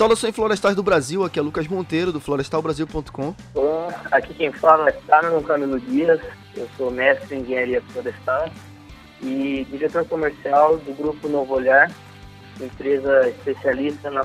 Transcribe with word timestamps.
Saudações 0.00 0.34
florestais 0.34 0.74
do 0.74 0.82
Brasil, 0.82 1.22
aqui 1.24 1.38
é 1.38 1.42
Lucas 1.42 1.68
Monteiro, 1.68 2.10
do 2.10 2.18
florestalbrasil.com. 2.18 3.34
Bom, 3.52 3.92
aqui 4.10 4.32
quem 4.32 4.50
fala 4.50 4.88
é 4.88 4.92
Carlos 4.92 5.44
Camilo 5.44 5.78
Dias, 5.78 6.18
eu 6.56 6.66
sou 6.78 6.90
mestre 6.90 7.36
em 7.36 7.40
engenharia 7.40 7.82
florestal 7.82 8.48
e 9.20 9.66
diretor 9.68 10.06
comercial 10.06 10.78
do 10.78 10.94
Grupo 10.94 11.28
Novo 11.28 11.52
Olhar, 11.52 11.92
empresa 12.58 13.28
especialista 13.28 14.10
na 14.10 14.24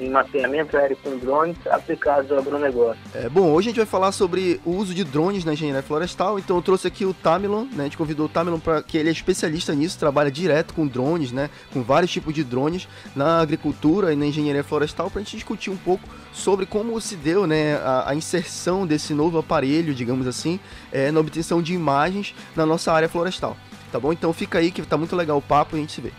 em 0.00 0.10
mapeamento 0.10 0.76
aéreo 0.76 0.96
com 1.02 1.16
drones 1.16 1.56
aplicados 1.66 2.30
ao 2.30 2.38
agronegócio. 2.38 3.00
É, 3.14 3.28
bom, 3.28 3.50
hoje 3.50 3.68
a 3.68 3.70
gente 3.70 3.78
vai 3.78 3.86
falar 3.86 4.12
sobre 4.12 4.60
o 4.64 4.72
uso 4.72 4.94
de 4.94 5.04
drones 5.04 5.44
na 5.44 5.52
engenharia 5.52 5.82
florestal, 5.82 6.38
então 6.38 6.56
eu 6.56 6.62
trouxe 6.62 6.86
aqui 6.86 7.04
o 7.04 7.14
Tamilon, 7.14 7.64
né, 7.72 7.80
a 7.80 7.82
gente 7.84 7.96
convidou 7.96 8.26
o 8.26 8.28
Tamilon 8.28 8.58
para 8.58 8.82
que 8.82 8.98
ele 8.98 9.08
é 9.08 9.12
especialista 9.12 9.74
nisso, 9.74 9.98
trabalha 9.98 10.30
direto 10.30 10.74
com 10.74 10.86
drones, 10.86 11.32
né, 11.32 11.50
com 11.72 11.82
vários 11.82 12.10
tipos 12.10 12.34
de 12.34 12.44
drones 12.44 12.88
na 13.14 13.40
agricultura 13.40 14.12
e 14.12 14.16
na 14.16 14.26
engenharia 14.26 14.64
florestal, 14.64 15.10
para 15.10 15.20
a 15.20 15.24
gente 15.24 15.36
discutir 15.36 15.70
um 15.70 15.76
pouco 15.76 16.08
sobre 16.32 16.66
como 16.66 17.00
se 17.00 17.16
deu 17.16 17.46
né, 17.46 17.76
a, 17.76 18.10
a 18.10 18.14
inserção 18.14 18.86
desse 18.86 19.14
novo 19.14 19.38
aparelho, 19.38 19.94
digamos 19.94 20.26
assim, 20.26 20.60
é, 20.92 21.10
na 21.10 21.20
obtenção 21.20 21.62
de 21.62 21.74
imagens 21.74 22.34
na 22.54 22.66
nossa 22.66 22.92
área 22.92 23.08
florestal. 23.08 23.56
Tá 23.90 24.00
bom? 24.00 24.12
Então 24.12 24.32
fica 24.32 24.58
aí 24.58 24.70
que 24.70 24.82
tá 24.82 24.96
muito 24.96 25.14
legal 25.14 25.38
o 25.38 25.42
papo 25.42 25.76
e 25.76 25.78
a 25.78 25.80
gente 25.80 25.92
se 25.92 26.00
vê. 26.00 26.12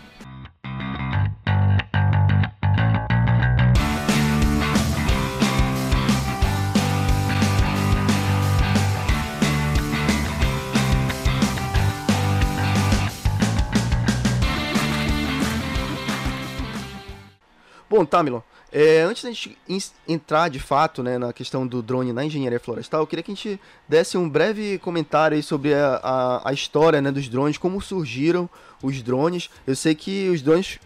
Bom, 17.98 18.04
Tamilon, 18.04 18.40
é, 18.70 19.00
antes 19.00 19.24
da 19.24 19.30
gente 19.32 19.58
entrar 20.06 20.48
de 20.48 20.60
fato 20.60 21.02
né, 21.02 21.18
na 21.18 21.32
questão 21.32 21.66
do 21.66 21.82
drone 21.82 22.12
na 22.12 22.24
engenharia 22.24 22.60
florestal, 22.60 23.00
eu 23.00 23.08
queria 23.08 23.24
que 23.24 23.32
a 23.32 23.34
gente 23.34 23.60
desse 23.88 24.16
um 24.16 24.28
breve 24.28 24.78
comentário 24.78 25.42
sobre 25.42 25.74
a, 25.74 25.96
a, 26.00 26.50
a 26.50 26.52
história 26.52 27.02
né, 27.02 27.10
dos 27.10 27.28
drones, 27.28 27.58
como 27.58 27.80
surgiram 27.80 28.48
os 28.80 29.02
drones. 29.02 29.50
Eu 29.66 29.74
sei 29.74 29.96
que 29.96 30.28
os 30.28 30.42
drones 30.42 30.78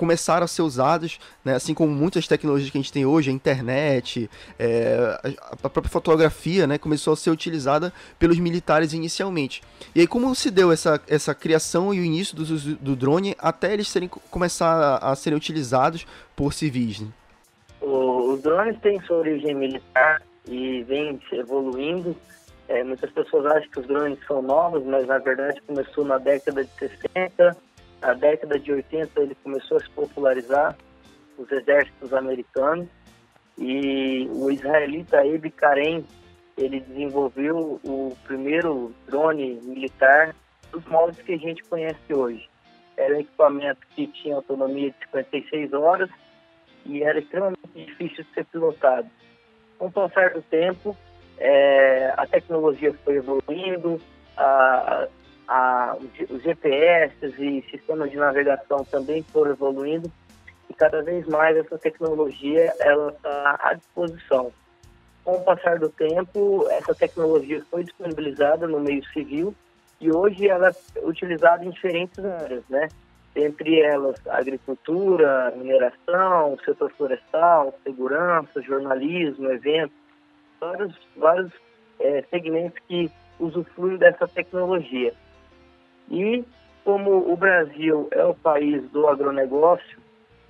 começaram 0.00 0.46
a 0.46 0.48
ser 0.48 0.62
usados, 0.62 1.20
né, 1.44 1.54
assim 1.54 1.74
como 1.74 1.92
muitas 1.92 2.26
tecnologias 2.26 2.70
que 2.70 2.78
a 2.78 2.80
gente 2.80 2.90
tem 2.90 3.04
hoje, 3.04 3.28
a 3.28 3.34
internet, 3.34 4.30
é, 4.58 5.20
a 5.52 5.68
própria 5.68 5.90
fotografia, 5.90 6.66
né, 6.66 6.78
começou 6.78 7.12
a 7.12 7.16
ser 7.16 7.28
utilizada 7.28 7.92
pelos 8.18 8.38
militares 8.38 8.94
inicialmente. 8.94 9.62
E 9.94 10.00
aí 10.00 10.06
como 10.06 10.34
se 10.34 10.50
deu 10.50 10.72
essa, 10.72 10.98
essa 11.06 11.34
criação 11.34 11.92
e 11.92 12.00
o 12.00 12.04
início 12.04 12.34
do, 12.34 12.76
do 12.76 12.96
drone 12.96 13.36
até 13.38 13.74
eles 13.74 13.88
serem, 13.88 14.08
começar 14.08 14.72
a, 14.72 15.12
a 15.12 15.14
serem 15.14 15.36
utilizados 15.36 16.06
por 16.34 16.54
civis? 16.54 17.00
Né? 17.00 17.08
os 17.82 18.40
drones 18.42 18.78
têm 18.80 19.00
sua 19.02 19.18
origem 19.18 19.54
militar 19.54 20.22
e 20.48 20.82
vem 20.84 21.20
evoluindo. 21.32 22.16
É, 22.68 22.82
muitas 22.84 23.10
pessoas 23.10 23.44
acham 23.46 23.70
que 23.70 23.80
os 23.80 23.86
drones 23.86 24.18
são 24.26 24.40
novos, 24.40 24.82
mas 24.84 25.06
na 25.06 25.18
verdade 25.18 25.60
começou 25.66 26.04
na 26.04 26.16
década 26.16 26.64
de 26.64 26.70
60, 26.78 27.56
na 28.00 28.14
década 28.14 28.58
de 28.58 28.72
80 28.72 29.20
ele 29.20 29.34
começou 29.42 29.76
a 29.76 29.80
se 29.80 29.90
popularizar, 29.90 30.76
os 31.36 31.50
exércitos 31.50 32.12
americanos, 32.12 32.88
e 33.58 34.26
o 34.30 34.50
israelita 34.50 35.24
Ebi 35.26 35.50
Karen, 35.50 36.02
ele 36.56 36.80
desenvolveu 36.80 37.80
o 37.84 38.16
primeiro 38.24 38.94
drone 39.06 39.60
militar 39.62 40.34
dos 40.72 40.84
moldes 40.86 41.20
que 41.22 41.34
a 41.34 41.38
gente 41.38 41.62
conhece 41.64 42.12
hoje. 42.12 42.48
Era 42.96 43.16
um 43.16 43.20
equipamento 43.20 43.80
que 43.94 44.06
tinha 44.06 44.36
autonomia 44.36 44.90
de 44.90 44.96
56 45.06 45.72
horas 45.72 46.10
e 46.86 47.02
era 47.02 47.18
extremamente 47.18 47.60
difícil 47.74 48.24
de 48.24 48.34
ser 48.34 48.44
pilotado. 48.46 49.08
Com 49.78 49.86
o 49.86 49.92
passar 49.92 50.30
do 50.32 50.42
tempo, 50.42 50.96
é, 51.38 52.12
a 52.16 52.26
tecnologia 52.26 52.92
foi 53.04 53.16
evoluindo, 53.16 54.00
a, 54.36 55.08
a, 55.50 55.96
os 56.30 56.42
GPS 56.44 57.12
e 57.40 57.60
sistemas 57.68 58.08
de 58.12 58.16
navegação 58.16 58.84
também 58.84 59.24
foram 59.24 59.50
evoluindo 59.50 60.10
e 60.68 60.74
cada 60.74 61.02
vez 61.02 61.26
mais 61.26 61.56
essa 61.56 61.76
tecnologia 61.76 62.72
ela 62.78 63.10
está 63.10 63.58
à 63.60 63.74
disposição. 63.74 64.52
Com 65.24 65.32
o 65.32 65.40
passar 65.44 65.80
do 65.80 65.88
tempo, 65.88 66.68
essa 66.70 66.94
tecnologia 66.94 67.64
foi 67.68 67.82
disponibilizada 67.82 68.68
no 68.68 68.78
meio 68.78 69.04
civil 69.06 69.52
e 70.00 70.12
hoje 70.12 70.48
ela 70.48 70.68
é 70.68 71.04
utilizada 71.04 71.64
em 71.64 71.70
diferentes 71.70 72.24
áreas, 72.24 72.62
né? 72.68 72.88
Entre 73.34 73.80
elas, 73.80 74.24
agricultura, 74.28 75.52
mineração, 75.56 76.56
setor 76.64 76.92
florestal, 76.92 77.74
segurança, 77.82 78.62
jornalismo, 78.62 79.50
eventos, 79.50 79.96
vários, 80.60 80.94
vários 81.16 81.52
é, 81.98 82.24
segmentos 82.30 82.78
que 82.86 83.10
usufruem 83.40 83.96
dessa 83.96 84.28
tecnologia. 84.28 85.12
E 86.10 86.44
como 86.84 87.32
o 87.32 87.36
Brasil 87.36 88.08
é 88.10 88.24
o 88.24 88.34
país 88.34 88.82
do 88.90 89.06
agronegócio, 89.06 89.98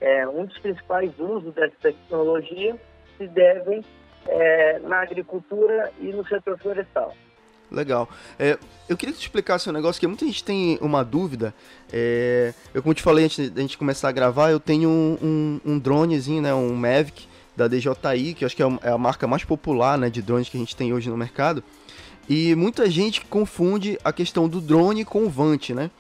é, 0.01 0.27
um 0.27 0.47
dos 0.47 0.59
principais 0.59 1.13
usos 1.19 1.53
dessa 1.55 1.75
tecnologia 1.83 2.77
se 3.19 3.27
devem 3.29 3.85
é, 4.27 4.79
na 4.81 5.03
agricultura 5.03 5.93
e 6.01 6.07
no 6.07 6.27
setor 6.27 6.59
florestal. 6.59 7.15
Legal. 7.71 8.09
É, 8.39 8.59
eu 8.89 8.97
queria 8.97 9.13
que 9.13 9.21
tu 9.21 9.23
explicasse 9.23 9.69
um 9.69 9.73
negócio 9.73 10.01
que 10.01 10.07
muita 10.07 10.27
gente 10.27 10.43
tem 10.43 10.77
uma 10.81 11.05
dúvida. 11.05 11.55
É, 11.93 12.53
eu, 12.75 12.83
como 12.83 12.95
te 12.95 13.03
falei 13.03 13.27
antes 13.27 13.49
da 13.51 13.61
gente 13.61 13.79
começar 13.79 14.09
a 14.09 14.13
gravar, 14.13 14.51
eu 14.51 14.59
tenho 14.59 14.89
um, 14.89 15.19
um, 15.23 15.61
um, 15.65 15.79
dronezinho, 15.79 16.43
né, 16.43 16.53
um 16.53 16.75
Mavic 16.75 17.29
da 17.57 17.69
DJI, 17.69 18.35
que 18.35 18.45
eu 18.45 18.47
acho 18.47 18.57
que 18.57 18.63
é, 18.63 18.67
é 18.83 18.91
a 18.91 18.99
marca 18.99 19.27
mais 19.27 19.45
popular 19.45 19.97
né, 19.97 20.11
de 20.11 20.21
drones 20.21 20.49
que 20.49 20.57
a 20.57 20.61
gente 20.61 20.75
tem 20.75 20.93
hoje 20.93 21.09
no 21.09 21.17
mercado. 21.17 21.63
E 22.31 22.55
muita 22.55 22.89
gente 22.89 23.27
confunde 23.27 23.99
a 24.05 24.13
questão 24.13 24.49
do 24.49 24.61
drone 24.61 25.05
com 25.05 25.25
o 25.25 25.29
Vant, 25.29 25.71
né? 25.71 25.91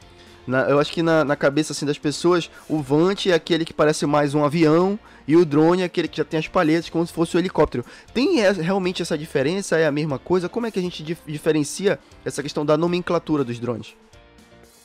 Na, 0.47 0.61
eu 0.71 0.79
acho 0.79 0.93
que 0.93 1.03
na, 1.03 1.25
na, 1.25 1.35
cabeça 1.35 1.73
assim, 1.73 1.85
das 1.85 1.99
pessoas, 1.99 2.49
o 2.69 2.81
Vant 2.81 3.27
é 3.27 3.33
aquele 3.33 3.65
que 3.65 3.75
parece 3.75 4.07
mais 4.07 4.33
um 4.33 4.45
avião 4.45 4.97
e 5.27 5.37
o 5.37 5.45
drone 5.45 5.83
é 5.83 5.87
aquele 5.87 6.07
que 6.07 6.19
já 6.19 6.25
tem 6.25 6.39
as 6.39 6.47
palhetas 6.47 6.89
como 6.89 7.05
se 7.05 7.13
fosse 7.13 7.37
um 7.37 7.41
helicóptero. 7.41 7.85
Tem 8.15 8.37
realmente 8.53 9.03
essa 9.03 9.19
diferença? 9.19 9.77
É 9.77 9.89
a 9.89 9.91
mesma 9.91 10.21
coisa? 10.21 10.49
Como 10.49 10.69
é 10.69 10.71
que 10.71 10.79
a 10.79 10.83
gente 10.83 11.03
dif 11.03 11.21
diferencia 11.27 11.99
essa 12.25 12.45
questão 12.45 12.65
da 12.65 12.77
nomenclatura 12.77 13.43
dos 13.43 13.59
drones? 13.59 13.97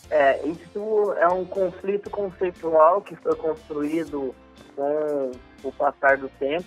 É, 0.09 0.43
isso 0.47 1.13
é 1.19 1.27
um 1.27 1.45
conflito 1.45 2.09
conceitual 2.09 3.03
que 3.03 3.15
foi 3.17 3.35
construído 3.35 4.33
com 4.75 5.31
o 5.63 5.71
passar 5.71 6.17
do 6.17 6.27
tempo 6.39 6.65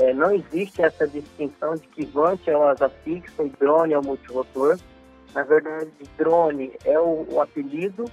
é, 0.00 0.14
não 0.14 0.32
existe 0.32 0.80
essa 0.80 1.06
distinção 1.06 1.74
de 1.74 1.86
que 1.88 2.06
Vant 2.06 2.40
é 2.46 2.56
o 2.56 2.62
asa 2.62 2.88
fixa 2.88 3.42
e 3.42 3.50
drone 3.50 3.92
é 3.92 3.98
o 3.98 4.04
multirotor. 4.04 4.78
Na 5.34 5.42
verdade, 5.42 5.90
drone 6.16 6.72
é 6.86 6.98
o, 6.98 7.26
o 7.30 7.40
apelido, 7.40 8.06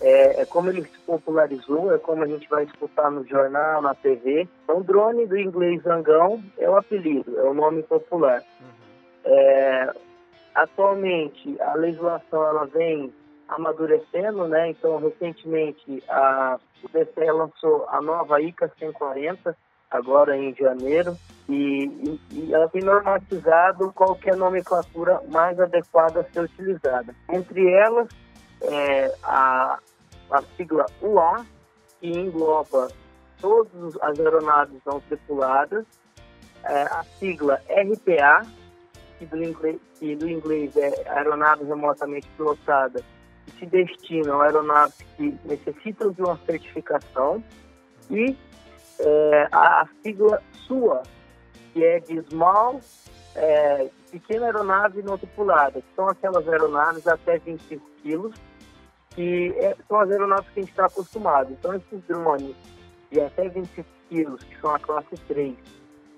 é, 0.00 0.42
é, 0.42 0.46
como 0.46 0.70
ele 0.70 0.82
se 0.82 0.98
popularizou, 1.00 1.92
é 1.92 1.98
como 1.98 2.22
a 2.22 2.28
gente 2.28 2.48
vai 2.48 2.62
escutar 2.64 3.10
no 3.10 3.26
jornal, 3.26 3.82
na 3.82 3.92
TV. 3.92 4.48
Então, 4.62 4.82
drone 4.82 5.26
do 5.26 5.36
inglês 5.36 5.82
zangão 5.82 6.40
é 6.56 6.70
o 6.70 6.76
apelido, 6.76 7.36
é 7.36 7.42
o 7.42 7.52
nome 7.52 7.82
popular. 7.82 8.42
Uhum. 8.60 8.66
É, 9.24 9.92
atualmente, 10.54 11.60
a 11.60 11.74
legislação 11.74 12.46
ela 12.46 12.66
vem 12.66 13.12
amadurecendo, 13.48 14.46
né? 14.46 14.70
Então, 14.70 14.96
recentemente, 14.98 16.02
a, 16.08 16.58
o 16.84 16.88
DCE 16.88 17.32
lançou 17.32 17.84
a 17.88 18.00
nova 18.00 18.40
ICA 18.40 18.72
140, 18.78 19.56
agora 19.92 20.36
em 20.36 20.54
janeiro, 20.54 21.16
e, 21.48 21.84
e, 21.84 22.20
e, 22.32 22.54
ela 22.54 22.68
tem 22.68 22.82
é 24.30 24.32
a 24.32 24.36
nomenclatura 24.36 25.20
mais 25.30 25.58
adequada 25.60 26.20
a 26.20 26.24
ser 26.32 26.40
utilizada. 26.44 27.14
Entre 27.30 27.68
elas, 27.70 28.08
é, 28.62 29.14
a, 29.22 29.78
a 30.30 30.42
sigla 30.56 30.86
UA, 31.02 31.44
que 32.00 32.08
engloba 32.08 32.88
todas 33.40 33.96
as 34.00 34.18
aeronaves 34.18 34.80
não 34.86 35.00
tripuladas, 35.00 35.84
é, 36.64 36.82
a 36.82 37.04
sigla 37.18 37.60
RPA, 37.68 38.46
que 39.18 39.26
do 39.26 39.42
inglês, 39.42 39.80
que 39.98 40.16
do 40.16 40.28
inglês 40.28 40.76
é 40.76 41.08
aeronave 41.08 41.64
remotamente 41.64 42.28
pilotada, 42.36 43.02
que 43.44 43.58
se 43.58 43.66
destinam 43.66 44.40
a 44.40 44.44
aeronaves 44.44 44.96
que 45.16 45.36
necessitam 45.44 46.12
de 46.12 46.22
uma 46.22 46.38
certificação, 46.46 47.42
e 48.10 48.36
é, 49.00 49.48
a, 49.52 49.82
a, 49.82 49.88
sigla 50.02 50.42
SUA, 50.66 51.02
que 51.72 51.84
é 51.84 52.00
de 52.00 52.20
Small, 52.28 52.80
é, 53.34 53.90
pequena 54.10 54.46
aeronave 54.46 55.02
não 55.02 55.16
tripulada, 55.16 55.80
que 55.80 55.94
são 55.96 56.08
aquelas 56.08 56.46
aeronaves 56.48 57.06
até 57.06 57.38
25 57.38 57.84
quilos, 58.02 58.34
que 59.10 59.54
é, 59.58 59.76
são 59.88 60.00
as 60.00 60.10
aeronaves 60.10 60.48
que 60.50 60.60
a 60.60 60.62
gente 60.62 60.70
está 60.70 60.86
acostumado. 60.86 61.52
Então, 61.52 61.74
esses 61.74 62.02
drones 62.06 62.54
de 63.10 63.20
até 63.20 63.48
25 63.48 63.88
quilos, 64.08 64.42
que 64.42 64.60
são 64.60 64.74
a 64.74 64.78
classe 64.78 65.14
3, 65.28 65.56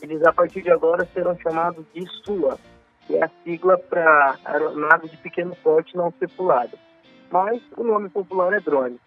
eles 0.02 0.22
a 0.24 0.32
partir 0.32 0.62
de 0.62 0.70
agora 0.70 1.08
serão 1.12 1.36
chamados 1.38 1.84
de 1.94 2.06
SUA, 2.24 2.58
que 3.06 3.16
é 3.16 3.24
a 3.24 3.30
sigla 3.42 3.78
para 3.78 4.36
aeronave 4.44 5.08
de 5.08 5.16
pequeno 5.18 5.56
porte 5.62 5.96
não 5.96 6.10
tripulada. 6.12 6.76
Mas 7.30 7.60
o 7.76 7.82
nome 7.82 8.08
popular 8.08 8.52
é 8.52 8.60
drone. 8.60 9.00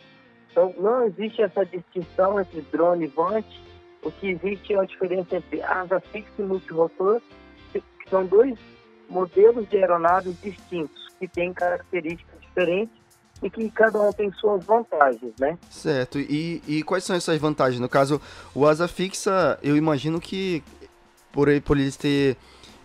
Então, 0.57 0.73
não 0.79 1.05
existe 1.05 1.39
essa 1.39 1.63
distinção 1.63 2.39
entre 2.39 2.61
drone 2.71 3.05
e 3.05 3.07
vante. 3.07 3.61
o 4.01 4.11
que 4.11 4.29
existe 4.29 4.73
é 4.73 4.79
a 4.79 4.85
diferença 4.85 5.35
entre 5.35 5.61
asa 5.61 5.99
fixa 5.99 6.31
e 6.39 6.41
multirotor, 6.41 7.21
que 7.71 8.09
são 8.09 8.25
dois 8.25 8.57
modelos 9.07 9.69
de 9.69 9.77
aeronaves 9.77 10.35
distintos, 10.41 11.09
que 11.19 11.27
têm 11.27 11.53
características 11.53 12.41
diferentes 12.41 12.95
e 13.43 13.51
que 13.51 13.69
cada 13.69 14.01
um 14.01 14.11
tem 14.11 14.31
suas 14.31 14.65
vantagens, 14.65 15.31
né? 15.39 15.59
Certo. 15.69 16.17
E, 16.17 16.63
e 16.67 16.81
quais 16.81 17.03
são 17.03 17.15
essas 17.15 17.37
vantagens? 17.39 17.79
No 17.79 17.87
caso, 17.87 18.19
o 18.55 18.65
asa 18.65 18.87
fixa, 18.87 19.59
eu 19.61 19.77
imagino 19.77 20.19
que 20.19 20.63
por, 21.31 21.49
por 21.61 21.77
eles 21.77 21.97
ter 21.97 22.35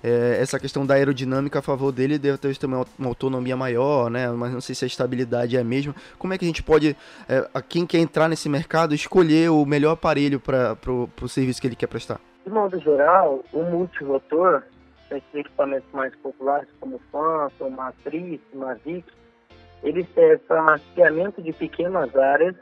é, 0.03 0.39
essa 0.41 0.59
questão 0.59 0.85
da 0.85 0.95
aerodinâmica 0.95 1.61
a 1.61 1.63
favor 1.63 1.93
dele 1.93 2.19
deve 2.19 2.39
ter 2.39 2.57
também 2.57 2.85
uma 2.99 3.09
autonomia 3.09 3.57
maior, 3.57 4.11
né? 4.11 4.29
Mas 4.31 4.53
não 4.53 4.61
sei 4.61 4.75
se 4.75 4.85
a 4.85 4.89
estabilidade 4.89 5.57
é 5.57 5.61
a 5.61 5.65
mesma. 5.65 5.95
Como 6.19 6.35
é 6.35 6.39
que 6.39 6.45
a 6.45 6.49
gente 6.49 6.63
pode, 6.63 6.97
é, 7.29 7.49
a 7.55 7.63
quem 7.63 7.87
quer 7.87 7.99
entrar 7.99 8.29
nesse 8.29 8.49
mercado, 8.49 8.95
escolher 8.95 9.51
o 9.51 9.65
melhor 9.65 9.93
aparelho 9.93 10.41
para 10.41 10.77
o 10.91 11.29
serviço 11.29 11.61
que 11.61 11.69
ele 11.69 11.77
quer 11.77 11.87
prestar? 11.87 12.21
De 12.45 12.51
modo 12.51 12.79
geral, 12.81 13.45
o 13.53 13.63
multirotor, 13.63 14.65
esses 15.11 15.35
equipamentos 15.35 15.89
mais 15.93 16.15
populares 16.17 16.69
como 16.81 17.01
Phantom, 17.13 17.71
Matriz, 17.71 18.41
Mavic, 18.53 19.05
ele 19.83 20.07
serve 20.15 20.39
para 20.49 20.63
mapeamento 20.63 21.41
de 21.43 21.53
pequenas 21.53 22.15
áreas, 22.17 22.57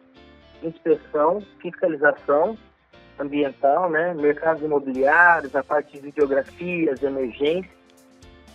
inspeção, 0.63 1.43
fiscalização 1.61 2.59
ambiental, 3.21 3.91
né, 3.91 4.15
mercados 4.15 4.63
imobiliários, 4.63 5.55
a 5.55 5.63
parte 5.63 5.93
de 5.93 6.01
videografias, 6.01 7.03
emergência. 7.03 7.71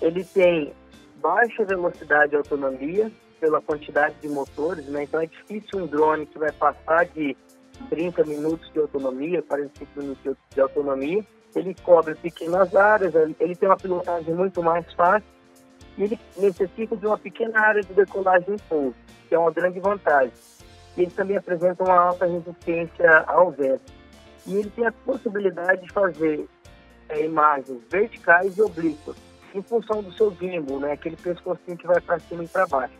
Ele 0.02 0.24
tem 0.24 0.74
baixa 1.22 1.64
velocidade 1.64 2.34
e 2.34 2.38
autonomia 2.38 3.12
pela 3.40 3.62
quantidade 3.62 4.16
de 4.22 4.28
motores, 4.28 4.86
né? 4.88 5.04
Então 5.04 5.22
é 5.22 5.26
difícil 5.26 5.84
um 5.84 5.88
drone 5.88 6.26
que 6.26 6.40
vai 6.40 6.52
passar 6.52 7.06
de 7.06 7.36
30 7.90 8.24
minutos 8.26 8.72
de 8.72 8.80
autonomia, 8.80 9.42
45 9.44 9.92
minutos 10.02 10.36
de 10.54 10.62
autonomia. 10.62 11.24
Ele 11.56 11.74
cobre 11.84 12.16
pequenas 12.16 12.76
áreas, 12.76 13.14
ele 13.40 13.56
tem 13.56 13.70
uma 13.70 13.78
pilotagem 13.78 14.34
muito 14.34 14.62
mais 14.62 14.92
fácil 14.94 15.28
e 15.98 16.04
ele 16.04 16.20
necessita 16.38 16.98
de 16.98 17.08
uma 17.08 17.18
pequena 17.18 17.60
área 17.60 17.82
de 17.82 17.94
decolagem 17.94 18.56
em 18.56 18.58
pouso, 18.68 18.96
que 19.30 19.36
é 19.36 19.40
uma 19.40 19.52
grande 19.52 19.80
vantagem. 19.80 20.34
E 20.98 21.02
ele 21.04 21.12
também 21.12 21.38
apresenta 21.38 21.84
uma 21.84 21.98
alta 21.98 22.26
resistência 22.26 23.24
ao 23.28 23.52
vento 23.52 24.05
e 24.48 24.56
ele 24.56 24.70
tem 24.70 24.86
a 24.86 24.92
possibilidade 24.92 25.82
de 25.82 25.92
fazer 25.92 26.48
é, 27.10 27.26
imagens 27.26 27.82
verticais 27.90 28.58
e 28.58 28.62
oblíquas, 28.62 29.16
em 29.54 29.62
função 29.62 30.02
do 30.02 30.12
seu 30.14 30.32
gimbal, 30.36 30.80
né, 30.80 30.92
aquele 30.94 31.16
pescocinho 31.16 31.78
que 31.78 31.88
vai 31.88 32.02
para 32.02 32.20
cima 32.20 32.44
e 32.44 32.48
para 32.48 32.68
baixo. 32.68 32.94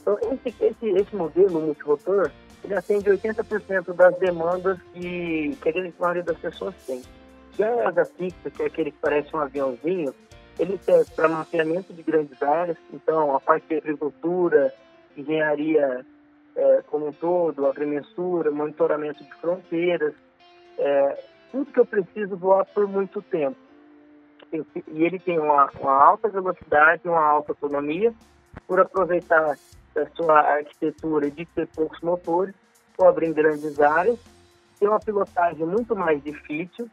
Então, 0.00 0.18
esse, 0.32 0.54
esse, 0.60 0.88
esse 0.88 1.16
modelo 1.16 1.60
multirotor, 1.60 2.30
ele 2.64 2.74
atende 2.74 3.10
80% 3.10 3.92
das 3.94 4.16
demandas 4.18 4.78
que, 4.92 5.56
que 5.60 5.68
a 5.68 5.92
maioria 5.98 6.22
das 6.22 6.38
pessoas 6.38 6.74
tem. 6.86 7.02
Já 7.56 7.68
a 7.68 7.88
asa 7.88 8.04
fixa, 8.04 8.50
que 8.50 8.62
é 8.62 8.66
aquele 8.66 8.90
que 8.90 8.98
parece 9.00 9.34
um 9.34 9.40
aviãozinho, 9.40 10.14
ele 10.58 10.78
serve 10.82 11.10
para 11.14 11.28
mapeamento 11.28 11.92
de 11.92 12.02
grandes 12.02 12.40
áreas, 12.42 12.76
então 12.92 13.34
a 13.34 13.40
parte 13.40 13.66
de 13.68 13.76
agricultura, 13.76 14.72
engenharia 15.16 16.04
é, 16.54 16.82
como 16.86 17.08
um 17.08 17.12
todo, 17.12 17.66
agrimensura, 17.66 18.50
monitoramento 18.50 19.22
de 19.24 19.34
fronteiras, 19.34 20.14
que 21.72 21.80
eu 21.80 21.86
preciso 21.86 22.36
voar 22.36 22.64
por 22.66 22.86
muito 22.86 23.22
tempo. 23.22 23.56
E 24.52 25.02
ele 25.02 25.18
tem 25.18 25.38
uma, 25.38 25.70
uma 25.80 25.92
alta 25.92 26.28
velocidade, 26.28 27.08
uma 27.08 27.22
alta 27.22 27.52
autonomia, 27.52 28.12
por 28.66 28.78
aproveitar 28.78 29.56
a 29.96 30.06
sua 30.14 30.40
arquitetura 30.40 31.30
de 31.30 31.46
ter 31.46 31.66
poucos 31.68 32.00
motores, 32.00 32.54
cobre 32.96 33.26
em 33.26 33.32
grandes 33.32 33.80
áreas, 33.80 34.18
tem 34.78 34.88
uma 34.88 35.00
pilotagem 35.00 35.66
muito 35.66 35.96
mais 35.96 36.22
difícil, 36.22 36.88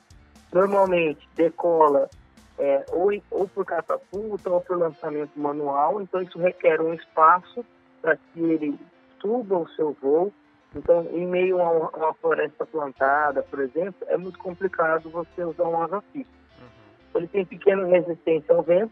normalmente 0.54 1.28
decola 1.36 2.10
é, 2.58 2.86
ou, 2.92 3.12
ou 3.32 3.48
por 3.48 3.66
catapulta 3.66 4.50
ou 4.50 4.62
por 4.62 4.78
lançamento 4.78 5.38
manual, 5.38 6.02
então 6.02 6.22
isso 6.22 6.38
requer 6.40 6.82
um 6.82 6.94
espaço 6.94 7.66
para 8.02 8.16
que 8.16 8.40
ele 8.42 8.80
suba 9.22 9.58
o 9.58 9.70
seu 9.70 9.96
voo 10.02 10.34
então, 10.76 11.08
em 11.12 11.26
meio 11.26 11.60
a 11.60 11.72
uma, 11.72 11.90
uma, 11.90 12.14
floresta 12.14 12.66
plantada, 12.66 13.42
por 13.44 13.60
exemplo, 13.60 14.06
é 14.08 14.18
muito 14.18 14.38
complicado 14.38 15.10
você 15.10 15.44
usar 15.44 15.64
um 15.64 15.82
asa 15.82 16.02
fixa. 16.14 16.30
Uhum. 16.60 17.20
Ele 17.20 17.28
tem 17.28 17.46
pequena 17.46 17.88
resistência 17.88 18.54
ao 18.54 18.62
vento 18.62 18.92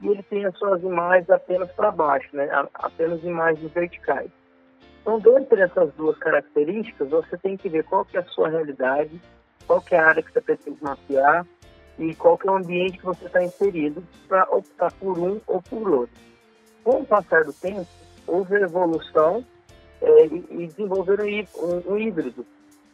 e 0.00 0.08
ele 0.08 0.22
tem 0.22 0.46
as 0.46 0.56
suas 0.56 0.82
imagens 0.82 1.28
apenas 1.28 1.70
para 1.72 1.90
baixo, 1.90 2.34
né? 2.34 2.48
apenas 2.74 3.22
imagens 3.22 3.70
verticais. 3.72 4.30
Então, 5.02 5.18
dentre 5.18 5.60
essas 5.60 5.92
duas 5.94 6.16
características, 6.18 7.10
você 7.10 7.36
tem 7.36 7.56
que 7.56 7.68
ver 7.68 7.84
qual 7.84 8.04
que 8.04 8.16
é 8.16 8.20
a 8.20 8.24
sua 8.24 8.48
realidade, 8.48 9.20
qual 9.66 9.80
que 9.80 9.94
é 9.94 9.98
a 9.98 10.06
área 10.06 10.22
que 10.22 10.32
você 10.32 10.40
precisa 10.40 10.76
mapear 10.80 11.46
e 11.98 12.14
qual 12.14 12.38
que 12.38 12.48
é 12.48 12.50
o 12.50 12.56
ambiente 12.56 12.98
que 12.98 13.04
você 13.04 13.26
está 13.26 13.42
inserido 13.42 14.02
para 14.26 14.44
optar 14.50 14.92
por 14.92 15.18
um 15.18 15.40
ou 15.46 15.60
por 15.60 15.90
outro. 15.90 16.16
Com 16.82 17.00
o 17.00 17.06
passar 17.06 17.44
do 17.44 17.52
tempo, 17.52 17.86
houve 18.26 18.54
evolução 18.56 19.44
é, 20.00 20.26
e, 20.26 20.46
e 20.50 20.66
desenvolveram 20.66 21.24
um, 21.24 21.92
um, 21.92 21.98
híbrido, 21.98 22.46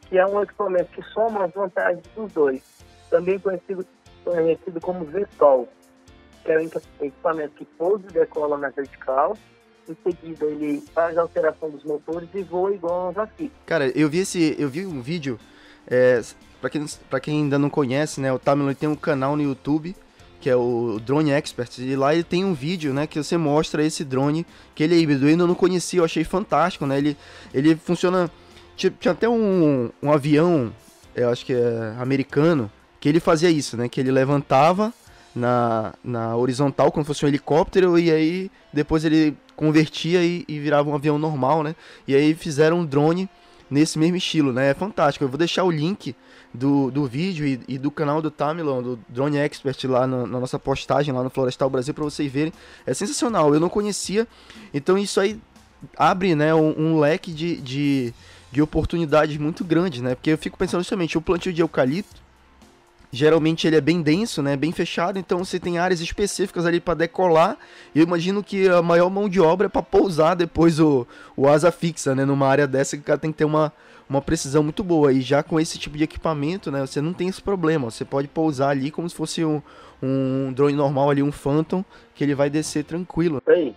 que 0.08 0.18
é 0.18 0.26
um 0.26 0.42
equipamento 0.42 0.90
que 0.92 1.02
soma 1.10 1.44
as 1.44 1.52
vantagens 1.52 2.02
dos 2.14 2.32
dois, 2.32 2.62
também 3.10 3.38
conhecido, 3.38 3.86
conhecido 4.24 4.80
como 4.80 5.04
VTOL, 5.04 5.68
que 6.44 6.52
é 6.52 6.58
um 6.58 6.70
equipamento 7.00 7.54
que 7.54 7.64
pousa 7.64 8.04
e 8.08 8.12
decola 8.12 8.56
na 8.58 8.70
vertical, 8.70 9.36
em 9.88 9.96
seguida 10.02 10.46
ele 10.46 10.82
faz 10.92 11.16
a 11.16 11.22
alteração 11.22 11.70
dos 11.70 11.84
motores 11.84 12.28
e 12.34 12.42
voa 12.42 12.74
igual 12.74 13.08
aos 13.08 13.18
aqui. 13.18 13.52
Cara, 13.64 13.88
eu 13.96 14.08
vi 14.08 14.18
esse, 14.18 14.56
eu 14.58 14.68
vi 14.68 14.84
um 14.84 15.00
vídeo, 15.00 15.38
é, 15.86 16.20
para 16.60 16.70
quem, 16.70 16.84
pra 17.08 17.20
quem 17.20 17.42
ainda 17.42 17.58
não 17.58 17.70
conhece, 17.70 18.20
né, 18.20 18.32
o 18.32 18.38
Tamilon 18.38 18.74
tem 18.74 18.88
um 18.88 18.96
canal 18.96 19.36
no 19.36 19.42
YouTube 19.42 19.94
que 20.40 20.50
é 20.50 20.56
o 20.56 21.00
Drone 21.04 21.30
Expert, 21.30 21.78
e 21.78 21.96
lá 21.96 22.14
ele 22.14 22.22
tem 22.22 22.44
um 22.44 22.54
vídeo, 22.54 22.92
né, 22.92 23.06
que 23.06 23.22
você 23.22 23.36
mostra 23.36 23.84
esse 23.84 24.04
drone, 24.04 24.46
que 24.74 24.82
ele 24.82 24.94
é 24.94 24.98
híbrido, 24.98 25.24
eu 25.24 25.30
ainda 25.30 25.46
não 25.46 25.54
conhecia, 25.54 26.00
eu 26.00 26.04
achei 26.04 26.24
fantástico, 26.24 26.86
né, 26.86 26.98
ele, 26.98 27.16
ele 27.52 27.76
funciona, 27.76 28.30
tinha, 28.76 28.92
tinha 28.98 29.12
até 29.12 29.28
um, 29.28 29.90
um 30.02 30.12
avião, 30.12 30.72
eu 31.14 31.30
acho 31.30 31.44
que 31.44 31.52
é 31.52 31.94
americano, 31.98 32.70
que 33.00 33.08
ele 33.08 33.20
fazia 33.20 33.50
isso, 33.50 33.76
né, 33.76 33.88
que 33.88 34.00
ele 34.00 34.10
levantava 34.10 34.92
na, 35.34 35.94
na 36.04 36.36
horizontal, 36.36 36.92
como 36.92 37.04
se 37.04 37.08
fosse 37.08 37.24
um 37.24 37.28
helicóptero, 37.28 37.98
e 37.98 38.10
aí 38.10 38.50
depois 38.72 39.04
ele 39.04 39.36
convertia 39.54 40.22
e, 40.22 40.44
e 40.46 40.58
virava 40.58 40.88
um 40.88 40.94
avião 40.94 41.18
normal, 41.18 41.62
né, 41.62 41.74
e 42.06 42.14
aí 42.14 42.34
fizeram 42.34 42.80
um 42.80 42.84
drone 42.84 43.28
nesse 43.70 43.98
mesmo 43.98 44.16
estilo, 44.16 44.52
né, 44.52 44.70
é 44.70 44.74
fantástico, 44.74 45.24
eu 45.24 45.28
vou 45.28 45.38
deixar 45.38 45.64
o 45.64 45.70
link 45.70 46.14
do, 46.52 46.90
do 46.90 47.06
vídeo 47.06 47.46
e, 47.46 47.60
e 47.68 47.78
do 47.78 47.90
canal 47.90 48.22
do 48.22 48.30
Tamilon, 48.30 48.82
do 48.82 48.98
Drone 49.08 49.36
Expert 49.38 49.84
lá 49.84 50.06
no, 50.06 50.26
na 50.26 50.40
nossa 50.40 50.58
postagem 50.58 51.12
lá 51.12 51.22
no 51.22 51.30
Florestal 51.30 51.68
Brasil 51.70 51.92
para 51.92 52.04
vocês 52.04 52.30
verem. 52.30 52.52
É 52.86 52.94
sensacional, 52.94 53.52
eu 53.54 53.60
não 53.60 53.68
conhecia, 53.68 54.26
então 54.72 54.96
isso 54.96 55.20
aí 55.20 55.38
abre 55.96 56.34
né, 56.34 56.54
um, 56.54 56.74
um 56.78 57.00
leque 57.00 57.32
de, 57.32 57.56
de, 57.56 58.14
de 58.50 58.62
oportunidades 58.62 59.36
muito 59.36 59.64
grandes, 59.64 60.00
né? 60.00 60.14
Porque 60.14 60.30
eu 60.30 60.38
fico 60.38 60.56
pensando 60.56 60.80
justamente, 60.80 61.18
o 61.18 61.22
plantio 61.22 61.52
de 61.52 61.60
eucalipto, 61.60 62.25
geralmente 63.16 63.66
ele 63.66 63.76
é 63.76 63.80
bem 63.80 64.02
denso, 64.02 64.42
né, 64.42 64.56
bem 64.56 64.70
fechado, 64.70 65.18
então 65.18 65.44
você 65.44 65.58
tem 65.58 65.78
áreas 65.78 66.00
específicas 66.00 66.66
ali 66.66 66.78
para 66.78 66.94
decolar. 66.94 67.56
Eu 67.94 68.02
imagino 68.02 68.42
que 68.42 68.68
a 68.68 68.82
maior 68.82 69.08
mão 69.10 69.28
de 69.28 69.40
obra 69.40 69.66
é 69.66 69.68
para 69.70 69.82
pousar 69.82 70.36
depois 70.36 70.78
o, 70.78 71.06
o 71.36 71.48
asa 71.48 71.72
fixa, 71.72 72.14
né, 72.14 72.24
numa 72.24 72.46
área 72.46 72.66
dessa 72.66 72.96
que 72.96 73.02
o 73.02 73.06
cara 73.06 73.18
tem 73.18 73.32
que 73.32 73.38
ter 73.38 73.44
uma, 73.44 73.72
uma 74.08 74.20
precisão 74.20 74.62
muito 74.62 74.84
boa. 74.84 75.12
E 75.12 75.20
já 75.20 75.42
com 75.42 75.58
esse 75.58 75.78
tipo 75.78 75.96
de 75.96 76.04
equipamento, 76.04 76.70
né, 76.70 76.80
você 76.80 77.00
não 77.00 77.12
tem 77.12 77.28
esse 77.28 77.40
problema. 77.40 77.90
Você 77.90 78.04
pode 78.04 78.28
pousar 78.28 78.70
ali 78.70 78.90
como 78.90 79.08
se 79.08 79.16
fosse 79.16 79.44
um, 79.44 79.62
um 80.02 80.52
drone 80.52 80.74
normal 80.74 81.10
ali, 81.10 81.22
um 81.22 81.32
Phantom, 81.32 81.84
que 82.14 82.22
ele 82.22 82.34
vai 82.34 82.50
descer 82.50 82.84
tranquilo. 82.84 83.42
Ei, 83.46 83.74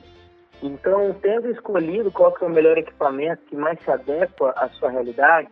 então, 0.62 1.15
tendo 1.22 1.50
escolhido 1.50 2.12
qual 2.12 2.34
que 2.34 2.43
é 2.43 2.48
o 2.48 2.51
melhor 2.51 2.77
equipamento 2.77 3.41
que 3.48 3.55
mais 3.55 3.79
se 3.84 3.89
adequa 3.89 4.51
à 4.58 4.67
sua 4.69 4.89
realidade, 4.89 5.48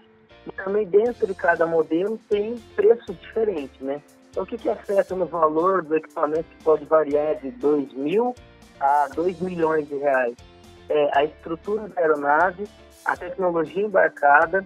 e 0.47 0.51
também 0.63 0.85
dentro 0.85 1.27
de 1.27 1.35
cada 1.35 1.65
modelo 1.65 2.17
tem 2.29 2.57
preço 2.75 3.13
diferente, 3.13 3.83
né? 3.83 4.01
Então, 4.31 4.43
o 4.43 4.45
que, 4.45 4.57
que 4.57 4.69
afeta 4.69 5.15
no 5.15 5.25
valor 5.25 5.83
do 5.83 5.95
equipamento 5.95 6.43
que 6.43 6.63
pode 6.63 6.85
variar 6.85 7.35
de 7.37 7.51
2 7.51 7.93
mil 7.93 8.33
a 8.79 9.09
2 9.13 9.41
milhões 9.41 9.87
de 9.87 9.95
reais? 9.95 10.35
É 10.89 11.19
a 11.19 11.25
estrutura 11.25 11.87
da 11.89 12.01
aeronave, 12.01 12.67
a 13.03 13.17
tecnologia 13.17 13.83
embarcada, 13.83 14.63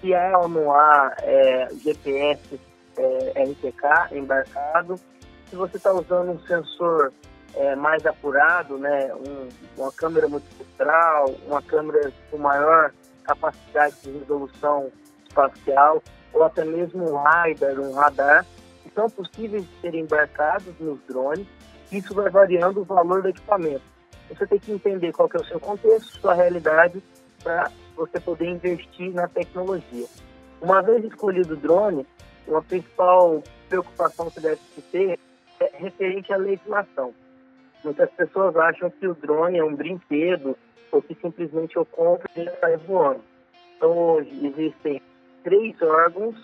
se 0.00 0.12
há 0.14 0.38
ou 0.38 0.48
não 0.48 0.72
há 0.72 1.14
é, 1.20 1.68
GPS 1.76 2.60
é, 2.96 3.44
RTK 3.44 4.16
embarcado, 4.16 4.96
se 5.48 5.54
você 5.54 5.76
está 5.76 5.92
usando 5.92 6.32
um 6.32 6.40
sensor 6.40 7.12
é, 7.54 7.76
mais 7.76 8.04
apurado, 8.06 8.78
né, 8.78 9.12
um, 9.14 9.48
uma 9.76 9.92
câmera 9.92 10.26
multispectral, 10.26 11.26
uma 11.46 11.62
câmera 11.62 12.12
com 12.30 12.38
maior 12.38 12.92
capacidade 13.22 13.94
de 14.02 14.10
resolução 14.18 14.90
espacial, 15.32 16.02
ou 16.32 16.44
até 16.44 16.64
mesmo 16.64 17.04
um 17.04 17.22
LiDAR, 17.24 17.80
um 17.80 17.92
radar, 17.92 18.46
que 18.82 18.90
são 18.90 19.08
possíveis 19.08 19.64
de 19.64 19.80
serem 19.80 20.02
embarcados 20.02 20.74
nos 20.78 21.00
drones, 21.08 21.46
isso 21.90 22.14
vai 22.14 22.30
variando 22.30 22.80
o 22.80 22.84
valor 22.84 23.22
do 23.22 23.28
equipamento. 23.28 23.82
Você 24.28 24.46
tem 24.46 24.58
que 24.58 24.72
entender 24.72 25.12
qual 25.12 25.28
que 25.28 25.36
é 25.36 25.40
o 25.40 25.44
seu 25.44 25.60
contexto, 25.60 26.20
sua 26.20 26.34
realidade 26.34 27.02
para 27.42 27.70
você 27.96 28.20
poder 28.20 28.48
investir 28.48 29.12
na 29.12 29.28
tecnologia. 29.28 30.06
Uma 30.60 30.80
vez 30.80 31.04
escolhido 31.04 31.54
o 31.54 31.56
drone, 31.56 32.06
uma 32.46 32.62
principal 32.62 33.42
preocupação 33.68 34.30
que 34.30 34.40
deve 34.40 34.60
se 34.74 34.82
ter 34.82 35.18
é 35.60 35.70
referente 35.74 36.32
à 36.32 36.36
legislação. 36.36 37.12
Muitas 37.84 38.10
pessoas 38.10 38.56
acham 38.56 38.90
que 38.90 39.06
o 39.06 39.14
drone 39.14 39.58
é 39.58 39.64
um 39.64 39.74
brinquedo 39.74 40.56
ou 40.90 41.02
que 41.02 41.14
simplesmente 41.14 41.76
eu 41.76 41.84
compro 41.84 42.28
e 42.36 42.40
ele 42.40 42.50
sai 42.60 42.76
voando. 42.76 43.20
Então, 43.76 43.96
hoje 43.96 44.30
existem 44.46 45.02
três 45.42 45.80
órgãos 45.82 46.36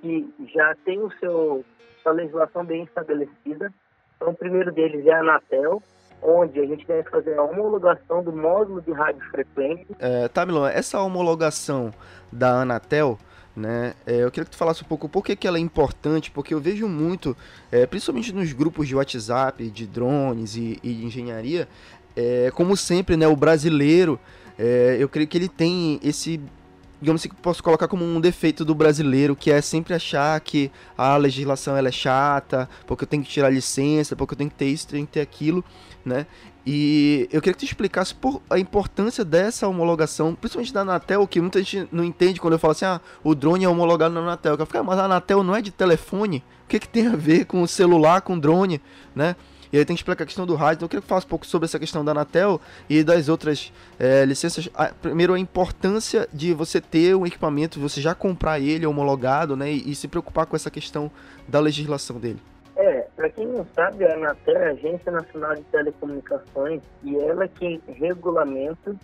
que 0.00 0.28
já 0.54 0.74
têm 0.84 1.00
o 1.00 1.10
seu, 1.18 1.64
sua 2.02 2.12
legislação 2.12 2.64
bem 2.64 2.84
estabelecida. 2.84 3.72
Então, 4.16 4.30
o 4.30 4.34
primeiro 4.34 4.72
deles 4.72 5.06
é 5.06 5.12
a 5.12 5.20
Anatel, 5.20 5.82
onde 6.22 6.58
a 6.58 6.66
gente 6.66 6.86
deve 6.86 7.08
fazer 7.08 7.38
a 7.38 7.42
homologação 7.42 8.22
do 8.22 8.32
módulo 8.32 8.80
de 8.82 8.92
radiofrequência. 8.92 9.96
É, 9.98 10.28
Tamilon, 10.28 10.66
essa 10.66 11.00
homologação 11.00 11.92
da 12.32 12.62
Anatel, 12.62 13.18
né, 13.54 13.94
é, 14.06 14.24
eu 14.24 14.30
queria 14.30 14.44
que 14.44 14.52
tu 14.52 14.56
falasse 14.56 14.82
um 14.82 14.86
pouco 14.86 15.08
por 15.08 15.24
que, 15.24 15.36
que 15.36 15.46
ela 15.46 15.58
é 15.58 15.60
importante, 15.60 16.30
porque 16.30 16.54
eu 16.54 16.60
vejo 16.60 16.88
muito, 16.88 17.36
é, 17.70 17.86
principalmente 17.86 18.32
nos 18.32 18.52
grupos 18.52 18.88
de 18.88 18.94
WhatsApp, 18.94 19.68
de 19.70 19.86
drones 19.86 20.56
e, 20.56 20.78
e 20.82 20.94
de 20.94 21.06
engenharia, 21.06 21.68
é, 22.16 22.50
como 22.52 22.76
sempre, 22.76 23.16
né, 23.16 23.28
o 23.28 23.36
brasileiro, 23.36 24.18
é, 24.58 24.96
eu 24.98 25.08
creio 25.08 25.28
que 25.28 25.38
ele 25.38 25.48
tem 25.48 26.00
esse 26.02 26.40
digamos 27.00 27.22
que 27.22 27.34
posso 27.34 27.62
colocar 27.62 27.88
como 27.88 28.04
um 28.04 28.20
defeito 28.20 28.64
do 28.64 28.74
brasileiro, 28.74 29.36
que 29.36 29.50
é 29.50 29.60
sempre 29.60 29.94
achar 29.94 30.38
que 30.40 30.70
a 30.96 31.16
legislação 31.16 31.76
ela 31.76 31.88
é 31.88 31.92
chata, 31.92 32.68
porque 32.86 33.04
eu 33.04 33.08
tenho 33.08 33.22
que 33.22 33.30
tirar 33.30 33.50
licença, 33.50 34.16
porque 34.16 34.34
eu 34.34 34.38
tenho 34.38 34.50
que 34.50 34.56
ter 34.56 34.66
isso, 34.66 34.88
tenho 34.88 35.06
que 35.06 35.12
ter 35.12 35.20
aquilo, 35.20 35.64
né? 36.04 36.26
E 36.70 37.26
eu 37.32 37.40
queria 37.40 37.54
que 37.54 37.60
tu 37.60 37.64
explicasse 37.64 38.14
por 38.14 38.42
a 38.50 38.58
importância 38.58 39.24
dessa 39.24 39.66
homologação, 39.66 40.34
principalmente 40.34 40.74
da 40.74 40.82
Anatel, 40.82 41.26
que 41.26 41.40
muita 41.40 41.60
gente 41.60 41.88
não 41.90 42.04
entende 42.04 42.38
quando 42.38 42.52
eu 42.52 42.58
falo 42.58 42.72
assim, 42.72 42.84
ah, 42.84 43.00
o 43.24 43.34
drone 43.34 43.64
é 43.64 43.68
homologado 43.68 44.12
na 44.12 44.20
Anatel. 44.20 44.54
Eu 44.54 44.66
falo, 44.66 44.84
ah, 44.84 44.86
mas 44.86 44.98
a 44.98 45.04
Anatel 45.06 45.42
não 45.42 45.56
é 45.56 45.62
de 45.62 45.70
telefone? 45.70 46.44
O 46.64 46.68
que, 46.68 46.78
que 46.78 46.88
tem 46.88 47.06
a 47.06 47.16
ver 47.16 47.46
com 47.46 47.62
o 47.62 47.66
celular, 47.66 48.20
com 48.20 48.34
o 48.34 48.40
drone, 48.40 48.82
né? 49.14 49.34
E 49.72 49.78
aí 49.78 49.84
tem 49.84 49.94
que 49.94 50.00
explicar 50.00 50.24
a 50.24 50.26
questão 50.26 50.46
do 50.46 50.54
rádio. 50.54 50.76
Então 50.76 50.86
eu 50.86 50.88
queria 50.90 51.02
que 51.02 51.08
falasse 51.08 51.26
um 51.26 51.30
pouco 51.30 51.46
sobre 51.46 51.66
essa 51.66 51.78
questão 51.78 52.04
da 52.04 52.12
Anatel 52.12 52.60
e 52.88 53.02
das 53.02 53.28
outras 53.28 53.72
é, 53.98 54.24
licenças. 54.24 54.68
primeiro, 55.00 55.34
a 55.34 55.38
importância 55.38 56.28
de 56.32 56.52
você 56.52 56.80
ter 56.80 57.14
um 57.14 57.26
equipamento, 57.26 57.80
você 57.80 58.00
já 58.00 58.14
comprar 58.14 58.60
ele 58.60 58.86
homologado, 58.86 59.56
né? 59.56 59.70
E, 59.70 59.90
e 59.90 59.94
se 59.94 60.08
preocupar 60.08 60.46
com 60.46 60.56
essa 60.56 60.70
questão 60.70 61.10
da 61.46 61.60
legislação 61.60 62.18
dele. 62.18 62.40
É, 62.76 63.08
para 63.16 63.28
quem 63.30 63.46
não 63.46 63.66
sabe, 63.74 64.04
a 64.04 64.14
Anatel 64.14 64.56
é 64.56 64.68
a 64.68 64.70
Agência 64.70 65.10
Nacional 65.10 65.54
de 65.56 65.62
Telecomunicações 65.64 66.80
e 67.02 67.16
ela 67.16 67.44
é 67.44 67.48
quem 67.48 67.80
regulamenta 67.88 68.94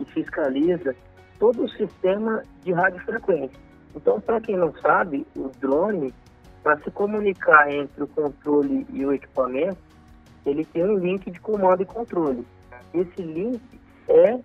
e 0.00 0.04
fiscaliza 0.06 0.96
todo 1.38 1.64
o 1.64 1.68
sistema 1.70 2.42
de 2.64 2.72
radiofrequência. 2.72 3.56
Então, 3.94 4.20
para 4.20 4.40
quem 4.40 4.56
não 4.56 4.72
sabe, 4.80 5.26
o 5.36 5.48
drone, 5.60 6.12
para 6.62 6.78
se 6.80 6.90
comunicar 6.90 7.70
entre 7.72 8.02
o 8.02 8.06
controle 8.06 8.86
e 8.92 9.04
o 9.04 9.12
equipamento, 9.12 9.78
ele 10.44 10.64
tem 10.64 10.84
um 10.84 10.96
link 10.96 11.30
de 11.30 11.40
comando 11.40 11.82
e 11.82 11.86
controle. 11.86 12.46
Esse 12.94 13.22
link 13.22 13.60
é 14.08 14.38